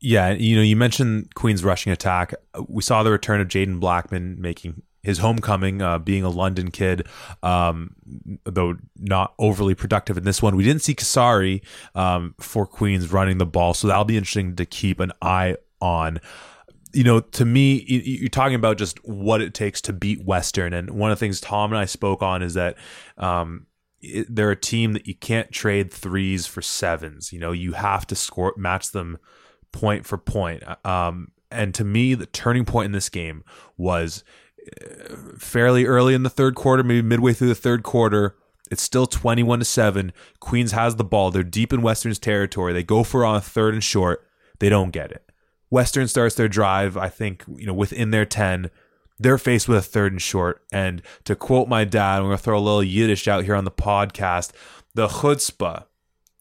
[0.00, 2.34] Yeah, you know, you mentioned Queen's rushing attack.
[2.68, 7.06] We saw the return of Jaden Blackman making his homecoming, uh, being a London kid,
[7.42, 7.94] um,
[8.44, 10.56] though not overly productive in this one.
[10.56, 11.62] We didn't see Kasari
[11.94, 16.20] um, for Queens running the ball, so that'll be interesting to keep an eye on
[16.94, 20.90] you know, to me, you're talking about just what it takes to beat Western, and
[20.90, 22.76] one of the things Tom and I spoke on is that
[23.18, 23.66] um,
[24.28, 27.32] they're a team that you can't trade threes for sevens.
[27.32, 29.18] You know, you have to score match them
[29.72, 30.62] point for point.
[30.86, 33.44] Um, and to me, the turning point in this game
[33.76, 34.24] was
[34.80, 38.36] uh, fairly early in the third quarter, maybe midway through the third quarter.
[38.70, 40.12] It's still 21 to 7.
[40.40, 41.30] Queens has the ball.
[41.30, 42.72] They're deep in Western's territory.
[42.72, 44.26] They go for on a third and short.
[44.58, 45.23] They don't get it.
[45.74, 48.70] Western starts their drive, I think, you know, within their 10.
[49.18, 50.62] They're faced with a third and short.
[50.72, 53.64] And to quote my dad, we're going to throw a little Yiddish out here on
[53.64, 54.52] the podcast
[54.94, 55.86] the chutzpah,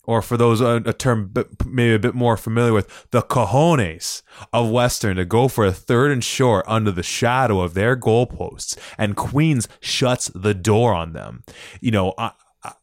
[0.03, 1.33] or for those uh, a term
[1.65, 4.21] maybe a bit more familiar with, the cojones
[4.53, 8.77] of Western to go for a third and short under the shadow of their goalposts.
[8.99, 11.43] And Queens shuts the door on them.
[11.81, 12.33] You know, I,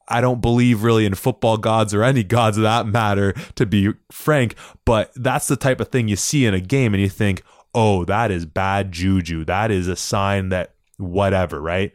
[0.09, 3.93] I don't believe really in football gods or any gods of that matter, to be
[4.11, 4.55] frank,
[4.85, 7.43] but that's the type of thing you see in a game and you think,
[7.75, 9.45] oh, that is bad juju.
[9.45, 11.93] That is a sign that whatever, right?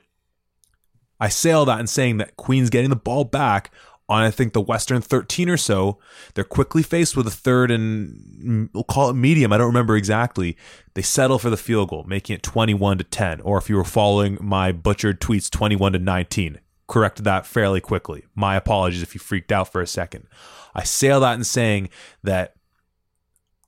[1.20, 3.72] I say all that in saying that Queen's getting the ball back
[4.08, 6.00] on, I think, the Western 13 or so.
[6.34, 8.10] They're quickly faced with a third and
[8.44, 9.54] mm, we'll call it medium.
[9.54, 10.58] I don't remember exactly.
[10.94, 13.42] They settle for the field goal, making it 21 to 10.
[13.42, 18.26] Or if you were following my butchered tweets, 21 to 19 corrected that fairly quickly.
[18.36, 20.28] My apologies if you freaked out for a second.
[20.74, 21.90] I say all that in saying
[22.24, 22.56] that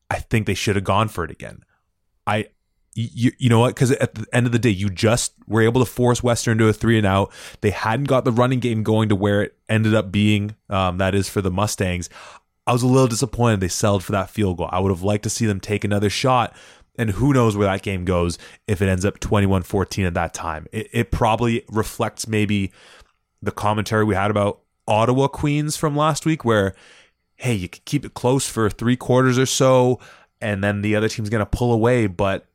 [0.10, 1.64] I think they should have gone for it again.
[2.26, 2.48] I,
[2.94, 3.76] you, you know what?
[3.76, 6.68] Because at the end of the day, you just were able to force Western to
[6.68, 7.32] a three and out.
[7.62, 10.56] They hadn't got the running game going to where it ended up being.
[10.70, 12.10] Um, that is for the Mustangs.
[12.66, 14.70] I was a little disappointed they settled for that field goal.
[14.72, 16.56] I would have liked to see them take another shot.
[17.00, 18.38] And who knows where that game goes
[18.68, 20.68] if it ends up 21 14 at that time.
[20.72, 22.72] It, it probably reflects maybe
[23.42, 26.74] the commentary we had about Ottawa Queens from last week, where
[27.38, 30.00] hey, you can keep it close for three quarters or so,
[30.42, 32.08] and then the other team's going to pull away.
[32.08, 32.48] But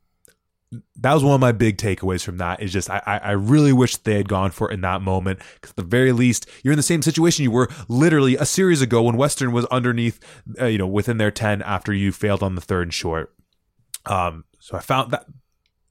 [0.97, 2.63] that was one of my big takeaways from that.
[2.63, 5.71] Is just I I really wish they had gone for it in that moment because
[5.71, 9.03] at the very least you're in the same situation you were literally a series ago
[9.03, 10.19] when Western was underneath,
[10.61, 13.33] uh, you know, within their ten after you failed on the third and short.
[14.07, 15.27] Um, so I found that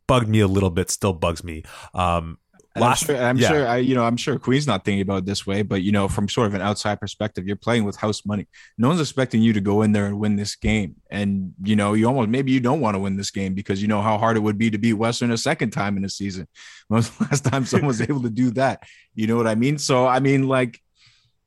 [0.08, 1.64] bugged me a little bit, still bugs me.
[1.94, 2.38] Um,
[2.74, 3.48] and last, I'm, sure, I'm yeah.
[3.50, 5.92] sure, I, you know, I'm sure Queen's not thinking about it this way, but you
[5.92, 8.48] know, from sort of an outside perspective, you're playing with house money.
[8.78, 11.94] No one's expecting you to go in there and win this game, and you know,
[11.94, 14.38] you almost maybe you don't want to win this game because you know how hard
[14.38, 16.48] it would be to beat Western a second time in a season.
[16.88, 18.84] When was the last time someone was able to do that?
[19.16, 19.78] You know what I mean?
[19.78, 20.80] So, I mean, like,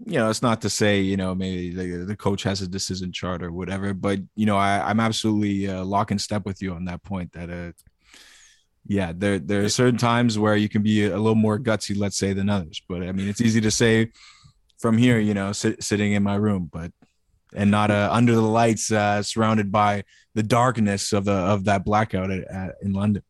[0.04, 3.12] you know, it's not to say you know maybe the, the coach has a decision
[3.12, 6.74] chart or whatever, but you know, I, I'm absolutely uh, lock and step with you
[6.74, 7.72] on that point that uh
[8.86, 12.18] yeah, there there are certain times where you can be a little more gutsy, let's
[12.18, 12.82] say, than others.
[12.88, 14.12] But I mean, it's easy to say
[14.78, 16.92] from here, you know, sit, sitting in my room, but
[17.54, 20.04] and not uh, under the lights, uh, surrounded by
[20.34, 23.22] the darkness of the of that blackout at, at, in London.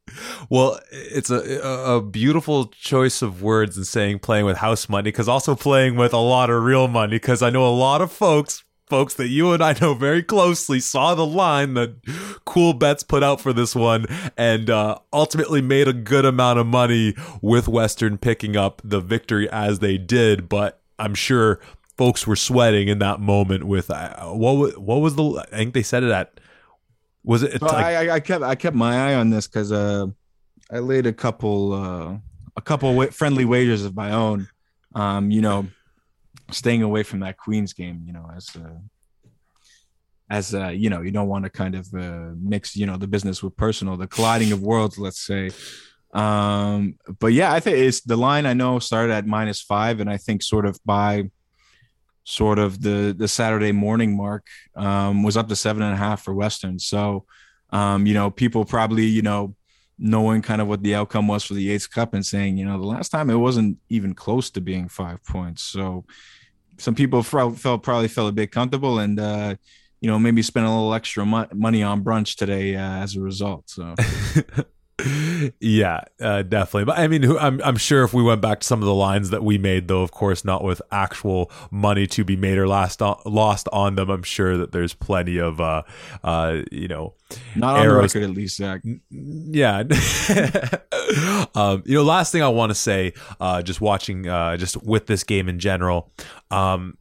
[0.50, 5.28] Well, it's a a beautiful choice of words in saying playing with house money, because
[5.28, 7.16] also playing with a lot of real money.
[7.16, 10.80] Because I know a lot of folks folks that you and I know very closely
[10.80, 11.96] saw the line that
[12.44, 14.06] Cool Bets put out for this one
[14.36, 19.48] and uh, ultimately made a good amount of money with Western picking up the victory
[19.50, 20.48] as they did.
[20.48, 21.60] But I'm sure
[21.96, 25.82] folks were sweating in that moment with uh, what what was the I think they
[25.82, 26.40] said it at
[27.22, 30.06] was it well, like, I, I kept I kept my eye on this because uh,
[30.70, 32.16] I laid a couple uh,
[32.56, 34.48] a couple friendly wagers of my own
[34.94, 35.66] um, you know
[36.50, 38.78] staying away from that Queens game, you know, as uh,
[40.30, 43.06] as uh, you know, you don't want to kind of uh, mix, you know, the
[43.06, 45.50] business with personal, the colliding of worlds, let's say.
[46.12, 50.08] Um, but yeah, I think it's the line I know started at minus five, and
[50.08, 51.30] I think sort of by
[52.24, 56.22] sort of the the Saturday morning mark um, was up to seven and a half
[56.22, 56.78] for Western.
[56.78, 57.26] So,
[57.70, 59.54] um, you know, people probably, you know,
[59.98, 62.78] knowing kind of what the outcome was for the Yates Cup and saying, you know,
[62.78, 65.62] the last time it wasn't even close to being five points.
[65.62, 66.04] So
[66.78, 69.54] some people felt, felt probably felt a bit comfortable and, uh,
[70.00, 73.20] you know, maybe spend a little extra mo- money on brunch today uh, as a
[73.20, 73.70] result.
[73.70, 73.94] So
[75.60, 76.84] yeah, uh, definitely.
[76.84, 79.30] But I mean, I'm I'm sure if we went back to some of the lines
[79.30, 83.02] that we made, though, of course, not with actual money to be made or last
[83.02, 85.82] on, lost on them, I'm sure that there's plenty of, uh,
[86.22, 87.14] uh, you know,
[87.56, 88.12] not on arrows.
[88.12, 88.82] the record at least, Zach.
[89.10, 89.78] Yeah.
[91.56, 95.06] um, you know, last thing I want to say, uh, just watching, uh, just with
[95.06, 96.12] this game in general,
[96.52, 96.96] um,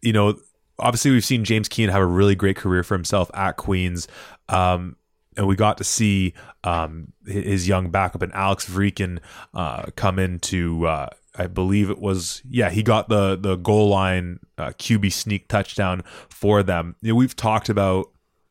[0.00, 0.38] you know,
[0.78, 4.08] obviously we've seen James Keenan have a really great career for himself at Queens.
[4.48, 4.96] Um,
[5.36, 6.34] and we got to see
[6.64, 9.18] um, his young backup and Alex Vrieken
[9.54, 10.86] uh, come into.
[10.86, 11.08] Uh,
[11.38, 16.02] I believe it was yeah he got the the goal line uh, QB sneak touchdown
[16.30, 16.96] for them.
[17.02, 18.06] You know, we've talked about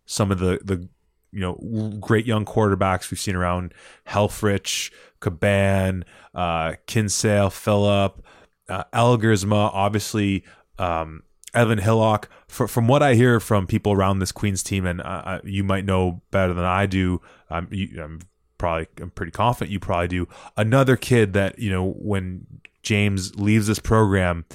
[0.05, 0.87] some of the the
[1.31, 3.73] you know great young quarterbacks we've seen around
[4.07, 8.23] Helfrich, Caban, uh, Kinsale, Phillip,
[8.69, 10.43] uh, Elgersma, obviously
[10.79, 11.23] um,
[11.55, 12.29] Evan Hillock.
[12.47, 15.85] For, from what I hear from people around this Queens team, and uh, you might
[15.85, 18.19] know better than I do, um, you, I'm
[18.57, 20.27] probably I'm pretty confident you probably do.
[20.57, 22.45] Another kid that you know when
[22.83, 24.45] James leaves this program,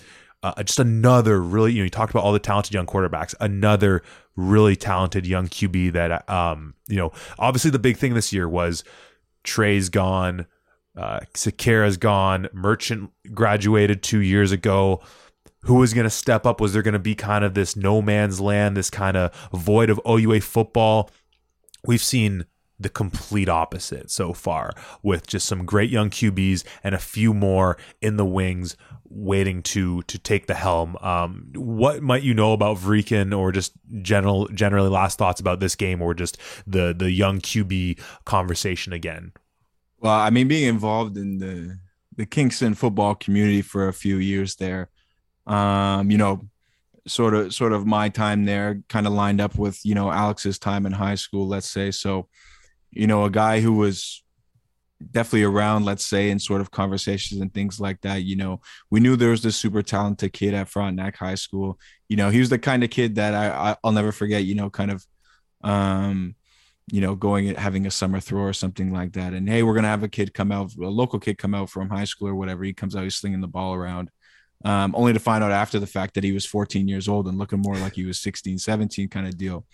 [0.42, 4.03] uh, just another really you know you talked about all the talented young quarterbacks, another
[4.36, 8.84] really talented young QB that um you know obviously the big thing this year was
[9.42, 10.46] Trey's gone,
[10.96, 15.03] uh, Sakara's gone, Merchant graduated two years ago
[15.62, 16.61] who was going to step up?
[16.61, 19.90] Was there going to be kind of this no man's land, this kind of void
[19.90, 21.11] of OUA football?
[21.86, 22.46] We've seen
[22.78, 27.76] the complete opposite so far with just some great young QBs and a few more
[28.00, 28.74] in the wings
[29.11, 30.96] waiting to to take the helm.
[31.00, 35.74] Um, what might you know about Vrieken or just general generally last thoughts about this
[35.74, 39.32] game or just the the young QB conversation again?
[39.98, 41.78] Well, I mean being involved in the
[42.16, 44.90] the Kingston football community for a few years there,
[45.47, 46.49] um, you know,
[47.07, 50.59] sort of sort of my time there kind of lined up with, you know, Alex's
[50.59, 51.91] time in high school, let's say.
[51.91, 52.28] So,
[52.91, 54.22] you know, a guy who was
[55.11, 58.22] definitely around, let's say, in sort of conversations and things like that.
[58.22, 58.61] You know,
[58.91, 61.78] we knew there was this super talented kid at Frontenac High School.
[62.09, 64.45] You know, he was the kind of kid that I, I will never forget.
[64.45, 65.07] You know, kind of,
[65.62, 66.34] um,
[66.93, 69.32] you know, going and having a summer throw or something like that.
[69.32, 71.88] And hey, we're gonna have a kid come out, a local kid come out from
[71.88, 72.64] high school or whatever.
[72.64, 74.11] He comes out, he's slinging the ball around
[74.64, 77.38] um, only to find out after the fact that he was 14 years old and
[77.38, 79.66] looking more like he was 16, 17 kind of deal.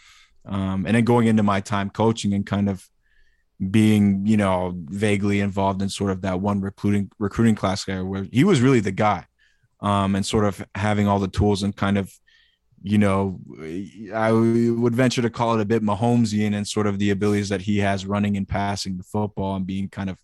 [0.44, 2.88] Um, and then going into my time coaching and kind of
[3.70, 8.26] being, you know, vaguely involved in sort of that one recruiting recruiting class guy where
[8.30, 9.24] he was really the guy,
[9.80, 12.12] um, and sort of having all the tools and kind of,
[12.82, 13.40] you know,
[14.14, 17.62] I would venture to call it a bit Mahomesian and sort of the abilities that
[17.62, 20.18] he has running and passing the football and being kind of,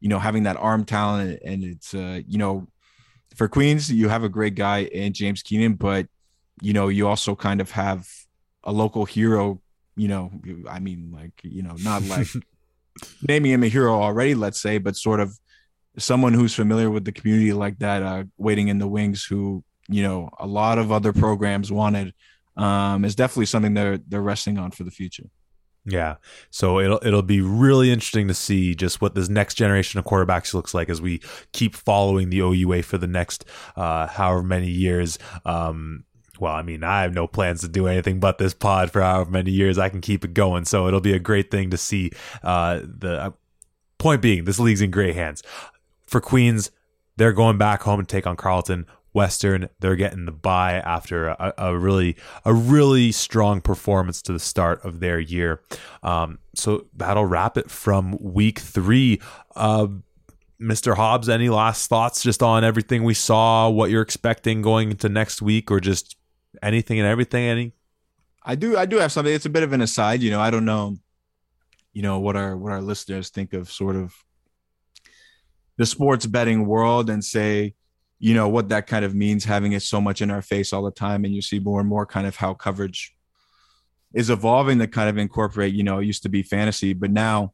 [0.00, 2.68] you know, having that arm talent and it's, uh, you know,
[3.34, 6.06] for Queens, you have a great guy in James Keenan, but
[6.62, 8.08] you know, you also kind of have
[8.62, 9.60] a local hero,
[9.96, 10.30] you know,
[10.68, 12.28] I mean, like, you know, not like
[13.26, 15.38] naming him a hero already, let's say, but sort of
[15.98, 20.02] someone who's familiar with the community like that, uh, waiting in the wings, who you
[20.02, 22.14] know a lot of other programs wanted,
[22.56, 25.24] um, is definitely something they're they're resting on for the future.
[25.86, 26.16] Yeah.
[26.50, 30.54] So it'll it'll be really interesting to see just what this next generation of quarterbacks
[30.54, 31.20] looks like as we
[31.52, 33.44] keep following the OUA for the next
[33.76, 35.18] uh, however many years.
[35.44, 36.04] Um,
[36.40, 39.30] well, I mean, I have no plans to do anything but this pod for however
[39.30, 40.64] many years I can keep it going.
[40.64, 42.10] So it'll be a great thing to see.
[42.42, 43.30] Uh, the uh,
[43.98, 45.42] point being, this league's in great hands.
[46.06, 46.70] For Queens,
[47.16, 48.86] they're going back home to take on Carleton.
[49.14, 54.40] Western, they're getting the buy after a, a, really a really strong performance to the
[54.40, 55.62] start of their year.
[56.02, 59.20] Um, so that'll wrap it from week three.
[59.54, 59.86] Uh,
[60.60, 60.96] Mr.
[60.96, 65.40] Hobbs, any last thoughts just on everything we saw, what you're expecting going into next
[65.40, 66.16] week, or just
[66.62, 67.44] anything and everything?
[67.44, 67.72] Any?
[68.42, 68.76] I do.
[68.76, 69.32] I do have something.
[69.32, 70.22] It's a bit of an aside.
[70.22, 70.96] You know, I don't know.
[71.92, 74.12] You know what our what our listeners think of sort of
[75.76, 77.74] the sports betting world and say
[78.24, 80.82] you know what that kind of means having it so much in our face all
[80.82, 83.14] the time and you see more and more kind of how coverage
[84.14, 87.52] is evolving to kind of incorporate you know it used to be fantasy but now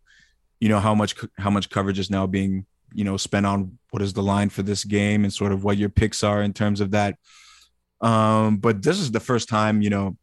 [0.60, 2.64] you know how much how much coverage is now being
[2.94, 5.76] you know spent on what is the line for this game and sort of what
[5.76, 7.16] your picks are in terms of that.
[8.00, 10.16] Um but this is the first time you know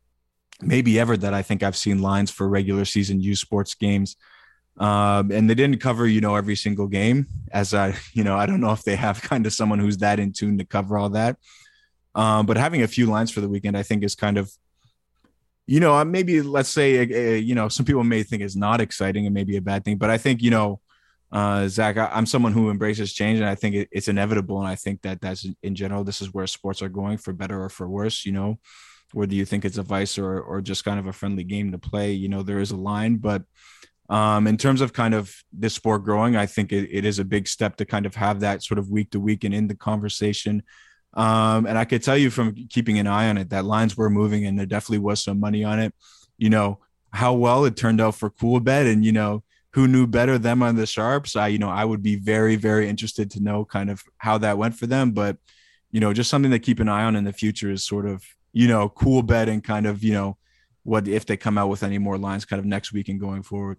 [0.61, 4.15] maybe ever that i think i've seen lines for regular season U Sports games
[4.77, 7.27] um, and they didn't cover, you know, every single game.
[7.51, 10.19] As I, you know, I don't know if they have kind of someone who's that
[10.19, 11.37] in tune to cover all that.
[12.13, 14.51] Um, but having a few lines for the weekend, I think, is kind of,
[15.65, 18.81] you know, uh, maybe let's say, uh, you know, some people may think is not
[18.81, 20.79] exciting and maybe a bad thing, but I think, you know,
[21.31, 24.59] uh, Zach, I, am someone who embraces change, and I think it, it's inevitable.
[24.59, 27.61] And I think that that's in general, this is where sports are going for better
[27.61, 28.25] or for worse.
[28.25, 28.59] You know,
[29.11, 31.77] whether you think it's a vice or or just kind of a friendly game to
[31.77, 33.43] play, you know, there is a line, but
[34.09, 37.25] um, in terms of kind of this sport growing, I think it, it is a
[37.25, 39.75] big step to kind of have that sort of week to week and in the
[39.75, 40.63] conversation.
[41.13, 44.09] Um, and I could tell you from keeping an eye on it that lines were
[44.09, 45.93] moving and there definitely was some money on it.
[46.37, 46.79] You know,
[47.11, 49.43] how well it turned out for Cool Coolbet and, you know,
[49.73, 51.35] who knew better them on the sharps.
[51.35, 54.57] I, you know, I would be very, very interested to know kind of how that
[54.57, 55.11] went for them.
[55.11, 55.37] But,
[55.91, 58.23] you know, just something to keep an eye on in the future is sort of,
[58.53, 60.37] you know, cool Coolbet and kind of, you know,
[60.83, 63.43] what if they come out with any more lines kind of next week and going
[63.43, 63.77] forward.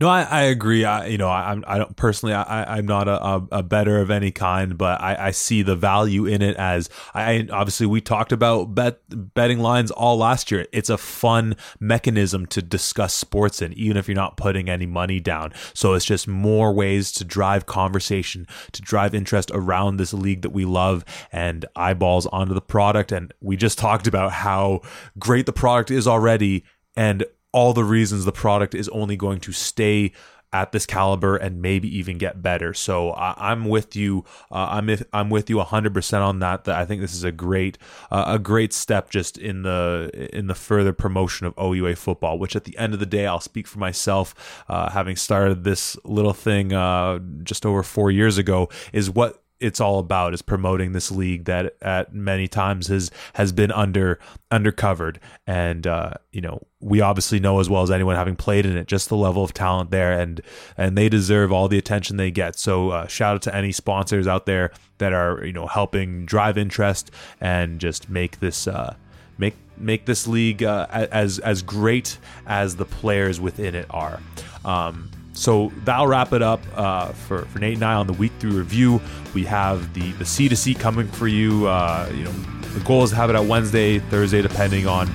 [0.00, 0.84] No, I, I agree.
[0.84, 4.30] I, you know, I, I don't personally, I, I'm not a, a, better of any
[4.30, 8.76] kind, but I, I see the value in it as I obviously we talked about
[8.76, 10.66] bet betting lines all last year.
[10.72, 15.18] It's a fun mechanism to discuss sports in, even if you're not putting any money
[15.18, 15.52] down.
[15.74, 20.50] So it's just more ways to drive conversation, to drive interest around this league that
[20.50, 23.10] we love and eyeballs onto the product.
[23.10, 24.82] And we just talked about how
[25.18, 26.64] great the product is already
[26.96, 30.12] and all the reasons the product is only going to stay
[30.52, 32.72] at this caliber and maybe even get better.
[32.72, 34.24] So I'm with you.
[34.50, 36.64] Uh, I'm if, I'm with you 100% on that.
[36.64, 37.76] That I think this is a great
[38.10, 42.38] uh, a great step just in the in the further promotion of OUA football.
[42.38, 45.96] Which at the end of the day, I'll speak for myself, uh, having started this
[46.04, 50.92] little thing uh, just over four years ago, is what it's all about is promoting
[50.92, 54.18] this league that at many times has has been under
[54.50, 55.16] undercovered.
[55.46, 58.86] And uh, you know we obviously know as well as anyone having played in it
[58.86, 60.40] just the level of talent there and
[60.76, 62.58] and they deserve all the attention they get.
[62.58, 66.56] So uh, shout out to any sponsors out there that are you know helping drive
[66.56, 68.94] interest and just make this uh,
[69.38, 74.20] make make this league uh, as as great as the players within it are.
[74.64, 78.32] Um, so that'll wrap it up uh, for, for Nate and I on the week
[78.40, 79.00] three review.
[79.34, 81.68] We have the the C to C coming for you.
[81.68, 85.08] Uh, you know, the goal is to have it out Wednesday, Thursday, depending on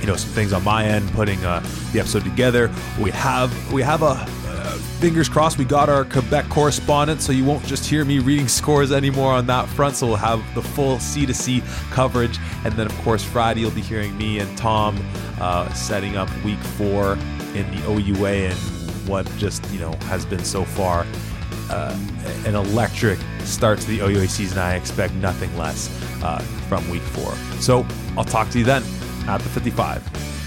[0.00, 1.60] you know some things on my end, putting uh,
[1.92, 2.70] the episode together.
[2.98, 7.44] We have we have a uh, fingers crossed we got our Quebec correspondent, so you
[7.44, 9.96] won't just hear me reading scores anymore on that front.
[9.96, 13.70] So we'll have the full C to C coverage, and then of course Friday you'll
[13.70, 14.98] be hearing me and Tom
[15.42, 17.18] uh, setting up Week Four
[17.54, 21.06] in the OUA and what just you know has been so far
[21.70, 21.96] uh,
[22.46, 24.58] an electric start to the OUA season.
[24.58, 25.88] I expect nothing less
[26.22, 26.38] uh,
[26.68, 27.32] from week four.
[27.60, 27.86] So
[28.16, 28.82] I'll talk to you then
[29.26, 30.41] at the 55.